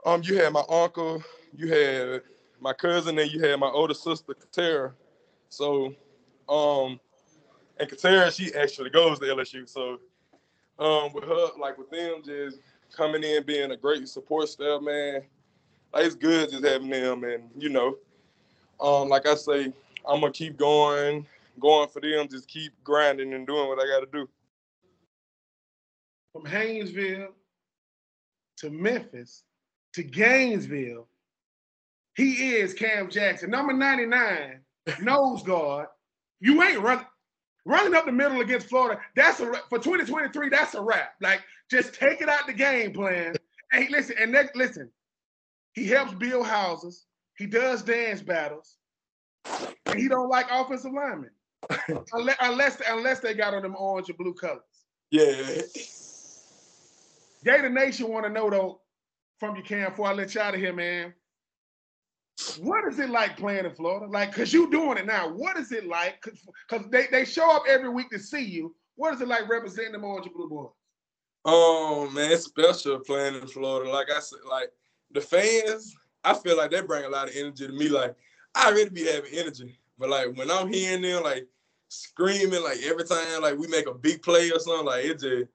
Um, 0.06 0.22
you 0.24 0.38
had 0.38 0.54
my 0.54 0.64
uncle. 0.70 1.22
You 1.54 1.68
had 1.68 2.22
my 2.62 2.72
cousin, 2.72 3.20
and 3.20 3.30
you 3.30 3.42
had 3.42 3.60
my 3.60 3.68
older 3.68 3.94
sister, 3.94 4.34
Katera. 4.34 4.94
So, 5.50 5.94
um, 6.48 6.98
and 7.78 7.90
Katera, 7.90 8.34
she 8.34 8.56
actually 8.56 8.90
goes 8.90 9.20
to 9.20 9.26
LSU. 9.26 9.68
So, 9.68 10.00
um, 10.80 11.12
with 11.12 11.26
her, 11.26 11.48
like 11.60 11.78
with 11.78 11.90
them, 11.90 12.22
just 12.24 12.60
coming 12.96 13.22
in, 13.22 13.44
being 13.44 13.72
a 13.72 13.78
great 13.78 14.08
support 14.08 14.48
staff, 14.48 14.82
man. 14.82 15.24
Like 15.92 16.06
it's 16.06 16.16
good 16.16 16.52
just 16.52 16.64
having 16.64 16.90
them, 16.90 17.26
and 17.26 17.50
you 17.58 17.68
know, 17.68 17.98
um, 18.80 19.10
like 19.10 19.28
I 19.28 19.36
say, 19.36 19.74
I'm 20.08 20.22
gonna 20.22 20.32
keep 20.32 20.56
going, 20.56 21.26
going 21.60 21.90
for 21.90 22.02
them. 22.02 22.28
Just 22.30 22.48
keep 22.48 22.74
grinding 22.84 23.34
and 23.34 23.46
doing 23.46 23.68
what 23.68 23.80
I 23.80 23.88
got 23.88 24.00
to 24.00 24.12
do. 24.12 24.28
From 26.34 26.44
Haynesville 26.44 27.30
to 28.58 28.70
Memphis 28.70 29.44
to 29.94 30.04
Gainesville, 30.04 31.08
he 32.16 32.52
is 32.56 32.74
Cam 32.74 33.10
Jackson, 33.10 33.50
number 33.50 33.74
99, 33.74 34.60
nose 35.02 35.44
guard. 35.44 35.88
You 36.40 36.62
ain't 36.64 36.80
running. 36.80 37.06
running 37.66 37.96
up 37.96 38.06
the 38.06 38.12
middle 38.12 38.42
against 38.42 38.68
Florida, 38.68 39.00
that's 39.16 39.40
a 39.40 39.46
for 39.70 39.80
2023, 39.80 40.50
that's 40.50 40.76
a 40.76 40.82
wrap. 40.82 41.14
Like, 41.22 41.42
just 41.70 41.94
take 41.94 42.22
it 42.22 42.30
out 42.30 42.48
the 42.48 42.54
game 42.54 42.94
plan. 42.94 43.36
Hey, 43.72 43.88
listen, 43.90 44.16
and 44.20 44.32
next, 44.32 44.56
listen, 44.56 44.90
he 45.74 45.86
helps 45.86 46.14
build 46.14 46.46
houses, 46.46 47.06
he 47.38 47.46
does 47.46 47.84
dance 47.84 48.22
battles, 48.22 48.78
and 49.86 49.98
he 50.00 50.08
don't 50.08 50.30
like 50.30 50.48
offensive 50.52 50.92
linemen. 50.94 51.32
unless, 52.14 52.38
unless 52.42 52.82
unless 52.88 53.20
they 53.20 53.34
got 53.34 53.54
on 53.54 53.62
them 53.62 53.76
orange 53.78 54.10
and 54.10 54.18
blue 54.18 54.34
colors. 54.34 54.62
Yeah. 55.12 55.62
Gator 57.44 57.70
Nation 57.70 58.10
want 58.10 58.26
to 58.26 58.32
know 58.32 58.50
though, 58.50 58.82
from 59.40 59.56
you, 59.56 59.64
Cam, 59.64 59.90
before 59.92 60.08
I 60.08 60.14
let 60.14 60.36
you 60.36 60.42
out 60.42 60.54
of 60.54 60.60
here, 60.60 60.74
man. 60.74 61.14
What 62.60 62.86
is 62.88 63.00
it 63.00 63.10
like 63.10 63.38
playing 63.38 63.66
in 63.66 63.76
Florida? 63.76 64.06
Like, 64.06 64.34
cause 64.34 64.54
you 64.54 64.70
doing 64.72 64.98
it 64.98 65.06
now. 65.06 65.30
What 65.30 65.58
is 65.58 65.72
it 65.72 65.88
like? 65.88 66.22
Cause, 66.22 66.40
Cause 66.70 66.86
they, 66.90 67.08
they 67.12 67.26
show 67.26 67.52
up 67.52 67.64
every 67.68 67.90
week 67.90 68.10
to 68.12 68.20
see 68.20 68.44
you. 68.44 68.76
What 68.96 69.14
is 69.14 69.22
it 69.22 69.28
like 69.28 69.50
representing 69.50 69.94
them 69.94 70.06
Orange 70.06 70.28
and 70.28 70.36
Blue 70.36 70.50
Boys? 70.50 70.70
Oh 71.46 72.10
man, 72.10 72.32
it's 72.32 72.46
special 72.46 73.00
playing 73.00 73.36
in 73.36 73.48
Florida. 73.48 73.90
Like 73.90 74.08
I 74.12 74.20
said, 74.20 74.40
like 74.50 74.72
the 75.12 75.22
fans, 75.22 75.96
I 76.24 76.34
feel 76.34 76.58
like 76.58 76.72
they 76.72 76.82
bring 76.82 77.06
a 77.06 77.10
lot 77.10 77.30
of 77.30 77.36
energy 77.36 77.66
to 77.66 77.74
me. 77.74 77.88
Like 77.88 78.16
I 78.56 78.70
really 78.72 78.90
be 78.90 79.06
having 79.06 79.34
energy, 79.34 79.80
but 80.00 80.10
like 80.10 80.36
when 80.36 80.50
I'm 80.50 80.72
hearing 80.72 81.02
them 81.02 81.24
like 81.24 81.48
screaming, 81.90 82.64
like 82.64 82.80
every 82.84 83.04
time 83.04 83.42
like 83.42 83.58
we 83.58 83.68
make 83.68 83.88
a 83.88 83.94
big 83.94 84.22
play 84.24 84.50
or 84.52 84.60
something, 84.60 84.86
like 84.86 85.06
it 85.06 85.20
just 85.20 85.52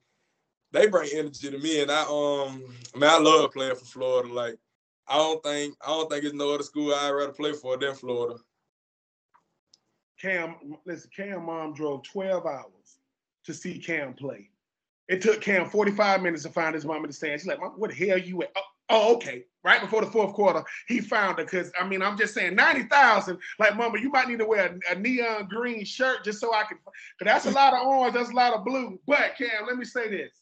they 0.73 0.87
bring 0.87 1.09
energy 1.15 1.51
to 1.51 1.59
me, 1.59 1.81
and 1.83 1.91
I 1.91 2.03
um 2.03 2.63
I 2.95 2.99
mean 2.99 3.11
I 3.11 3.19
love 3.19 3.53
playing 3.53 3.77
for 3.77 3.85
Florida. 3.87 4.33
Like 4.33 4.59
I 5.09 5.17
don't 5.17 5.43
think 5.43 5.75
I 5.81 5.89
don't 5.89 6.11
think 6.11 6.25
it's 6.25 6.35
no 6.35 6.53
other 6.53 6.63
school 6.63 6.95
I'd 6.95 7.11
rather 7.11 7.33
play 7.33 7.53
for 7.53 7.77
than 7.77 7.95
Florida. 7.95 8.39
Cam, 10.21 10.57
listen, 10.87 11.11
Cam 11.15 11.45
mom 11.45 11.75
drove 11.75 12.03
12 12.05 12.47
hours 12.47 12.99
to 13.45 13.53
see 13.53 13.79
Cam 13.79 14.15
play. 14.15 14.51
It 15.09 15.21
took 15.21 15.41
Cam 15.41 15.69
45 15.69 16.23
minutes 16.23 16.45
to 16.45 16.49
find 16.49 16.75
his 16.75 16.85
mom 16.85 17.05
in 17.05 17.09
the 17.09 17.13
stand. 17.13 17.41
She's 17.41 17.47
like, 17.47 17.61
"What 17.77 17.91
the 17.91 18.07
hell 18.07 18.19
you 18.19 18.43
at?" 18.43 18.53
Oh, 18.57 18.63
oh, 18.91 19.15
okay. 19.17 19.45
Right 19.63 19.81
before 19.81 20.05
the 20.05 20.11
fourth 20.11 20.35
quarter, 20.35 20.63
he 20.89 21.01
found 21.01 21.39
her. 21.39 21.45
Cause 21.47 21.73
I 21.81 21.89
mean, 21.89 22.03
I'm 22.03 22.19
just 22.19 22.35
saying, 22.35 22.55
90,000. 22.55 23.39
Like, 23.59 23.77
mama, 23.77 23.99
you 23.99 24.11
might 24.11 24.29
need 24.29 24.41
to 24.41 24.47
wear 24.47 24.79
a, 24.91 24.93
a, 24.93 24.95
neon 24.95 25.49
green 25.49 25.87
shirt 25.87 26.23
just 26.23 26.39
so 26.39 26.53
I 26.53 26.65
can. 26.65 26.77
Cause 26.85 26.95
that's 27.25 27.47
a 27.47 27.51
lot 27.51 27.73
of 27.73 27.87
orange. 27.87 28.15
That's 28.15 28.31
a 28.31 28.35
lot 28.35 28.53
of 28.53 28.63
blue. 28.63 29.01
But 29.07 29.37
Cam, 29.39 29.67
let 29.67 29.79
me 29.79 29.87
say 29.87 30.11
this 30.11 30.33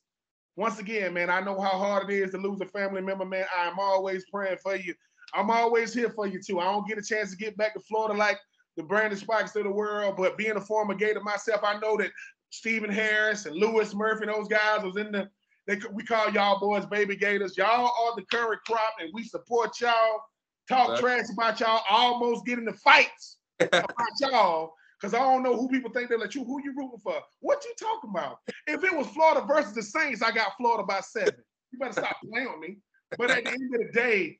once 0.57 0.78
again, 0.78 1.14
man, 1.14 1.31
I 1.31 1.40
know 1.40 1.59
how 1.61 1.78
hard 1.78 2.11
it 2.11 2.14
is 2.14 2.33
to 2.33 2.38
lose 2.38 2.61
a 2.61 2.66
family 2.66 3.00
member, 3.00 3.24
man. 3.24 3.46
I'm 3.57 3.78
always 3.78 4.24
praying 4.31 4.59
for 4.62 4.76
you. 4.76 4.94
I'm 5.35 5.50
always 5.50 5.94
here 5.94 6.11
for 6.11 6.26
you 6.26 6.40
too. 6.42 6.61
I 6.61 6.64
don't 6.64 6.87
get 6.87 6.98
a 6.98 7.02
chance 7.02 7.31
to 7.31 7.37
get 7.37 7.57
back 7.57 7.74
to 7.74 7.81
Florida 7.81 8.18
like 8.18 8.38
the 8.76 8.83
Brandon 8.83 9.18
Spikes 9.18 9.57
of 9.57 9.64
the 9.64 9.70
world, 9.70 10.16
but 10.16 10.37
being 10.37 10.57
a 10.57 10.61
former 10.61 10.94
Gator 10.94 11.22
myself, 11.22 11.62
I 11.64 11.78
know 11.78 11.96
that 11.98 12.11
Stephen 12.50 12.90
Harris 12.90 13.46
and 13.46 13.57
Louis 13.57 13.94
Murphy, 13.94 14.26
those 14.26 14.48
guys 14.48 14.83
was 14.83 14.96
in 14.96 15.12
the. 15.12 15.28
They, 15.66 15.79
we 15.92 16.03
call 16.05 16.31
y'all 16.31 16.59
boys 16.59 16.87
baby 16.87 17.16
Gators. 17.16 17.57
Y'all 17.57 17.87
are 17.87 18.16
the 18.16 18.25
current 18.31 18.61
crop, 18.66 18.94
and 19.01 19.11
we 19.12 19.25
support 19.25 19.81
y'all. 19.81 20.20
Talk 20.68 20.98
trash 20.98 21.27
about 21.33 21.61
y'all. 21.61 21.83
Almost 21.88 22.46
get 22.46 22.59
into 22.59 22.72
fights 22.72 23.38
about 23.61 23.87
y'all 24.20 24.72
because 25.01 25.14
I 25.14 25.18
don't 25.18 25.42
know 25.42 25.57
who 25.57 25.68
people 25.68 25.90
think 25.90 26.09
they're 26.09 26.18
like 26.18 26.35
you. 26.35 26.44
Who 26.44 26.62
you 26.62 26.72
rooting 26.77 26.98
for? 27.03 27.14
What 27.40 27.64
you 27.64 27.75
talking 27.79 28.11
about? 28.11 28.38
If 28.66 28.85
it 28.85 28.96
was 28.96 29.07
Florida 29.09 29.44
versus 29.46 29.75
the 29.75 29.83
Saints, 29.83 30.22
I 30.22 30.33
got 30.33 30.53
Florida 30.57 30.85
by 30.85 31.01
seven. 31.01 31.35
You 31.72 31.79
better 31.79 31.92
stop 31.92 32.16
playing 32.31 32.48
with 32.51 32.68
me. 32.68 32.79
But 33.18 33.31
at 33.31 33.44
the 33.44 33.51
end 33.51 33.75
of 33.75 33.81
the 33.81 33.92
day, 33.92 34.38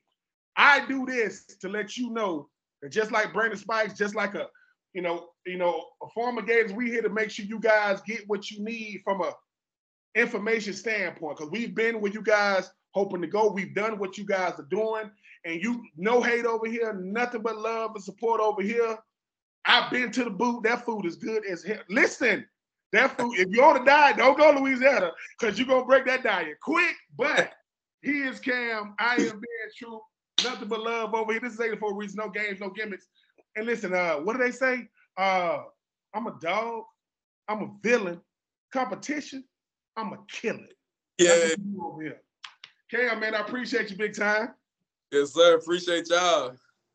I 0.55 0.85
do 0.87 1.05
this 1.05 1.45
to 1.61 1.69
let 1.69 1.97
you 1.97 2.11
know 2.11 2.49
that 2.81 2.91
just 2.91 3.11
like 3.11 3.33
Brandon 3.33 3.57
Spikes, 3.57 3.97
just 3.97 4.15
like 4.15 4.35
a 4.35 4.47
you 4.93 5.01
know, 5.01 5.29
you 5.45 5.57
know, 5.57 5.83
a 6.01 6.07
former 6.13 6.41
Gators, 6.41 6.71
we 6.71 6.89
here 6.89 7.01
to 7.01 7.09
make 7.09 7.31
sure 7.31 7.45
you 7.45 7.59
guys 7.59 8.01
get 8.05 8.21
what 8.27 8.51
you 8.51 8.63
need 8.63 9.01
from 9.03 9.21
a 9.21 9.33
information 10.15 10.73
standpoint. 10.73 11.37
Because 11.37 11.51
we've 11.51 11.75
been 11.75 12.01
where 12.01 12.11
you 12.11 12.21
guys 12.21 12.71
hoping 12.91 13.21
to 13.21 13.27
go. 13.27 13.51
We've 13.51 13.75
done 13.75 13.97
what 13.97 14.17
you 14.17 14.25
guys 14.25 14.53
are 14.59 14.67
doing, 14.69 15.09
and 15.45 15.61
you 15.61 15.83
no 15.97 16.21
hate 16.21 16.45
over 16.45 16.67
here, 16.67 16.93
nothing 16.93 17.41
but 17.41 17.57
love 17.57 17.91
and 17.95 18.03
support 18.03 18.39
over 18.39 18.61
here. 18.61 18.97
I've 19.65 19.91
been 19.91 20.11
to 20.11 20.23
the 20.23 20.29
boot. 20.29 20.63
That 20.63 20.85
food 20.85 21.05
is 21.05 21.15
good 21.15 21.45
as 21.45 21.63
hell. 21.63 21.79
Listen, 21.89 22.45
that 22.91 23.17
food, 23.17 23.39
if 23.39 23.49
you're 23.49 23.65
on 23.65 23.81
a 23.81 23.85
diet, 23.85 24.17
don't 24.17 24.37
go 24.37 24.51
Louisiana 24.51 25.11
because 25.39 25.57
you're 25.57 25.67
to 25.67 25.85
break 25.85 26.05
that 26.05 26.23
diet 26.23 26.59
quick. 26.61 26.95
But 27.17 27.51
he 28.01 28.11
is 28.21 28.39
Cam. 28.39 28.93
I 28.99 29.15
am 29.15 29.19
being 29.19 29.71
true. 29.77 30.01
Nothing 30.43 30.67
but 30.67 30.81
love 30.81 31.13
over 31.15 31.31
here. 31.31 31.41
This 31.41 31.53
is 31.53 31.59
84 31.59 31.95
Reasons, 31.95 32.17
no 32.17 32.29
games, 32.29 32.59
no 32.59 32.69
gimmicks. 32.69 33.07
And 33.55 33.65
listen, 33.65 33.93
uh, 33.93 34.15
what 34.15 34.37
do 34.37 34.43
they 34.43 34.51
say? 34.51 34.87
Uh, 35.17 35.59
I'm 36.13 36.27
a 36.27 36.35
dog. 36.41 36.83
I'm 37.47 37.61
a 37.61 37.69
villain. 37.81 38.19
Competition. 38.71 39.43
I'm 39.95 40.13
a 40.13 40.17
killer. 40.27 40.67
Yeah. 41.17 41.49
Cam, 42.89 43.19
man, 43.19 43.35
I 43.35 43.39
appreciate 43.39 43.89
you 43.89 43.97
big 43.97 44.15
time. 44.15 44.53
Yes, 45.11 45.33
sir. 45.33 45.55
Appreciate 45.55 46.09
y'all. 46.09 46.55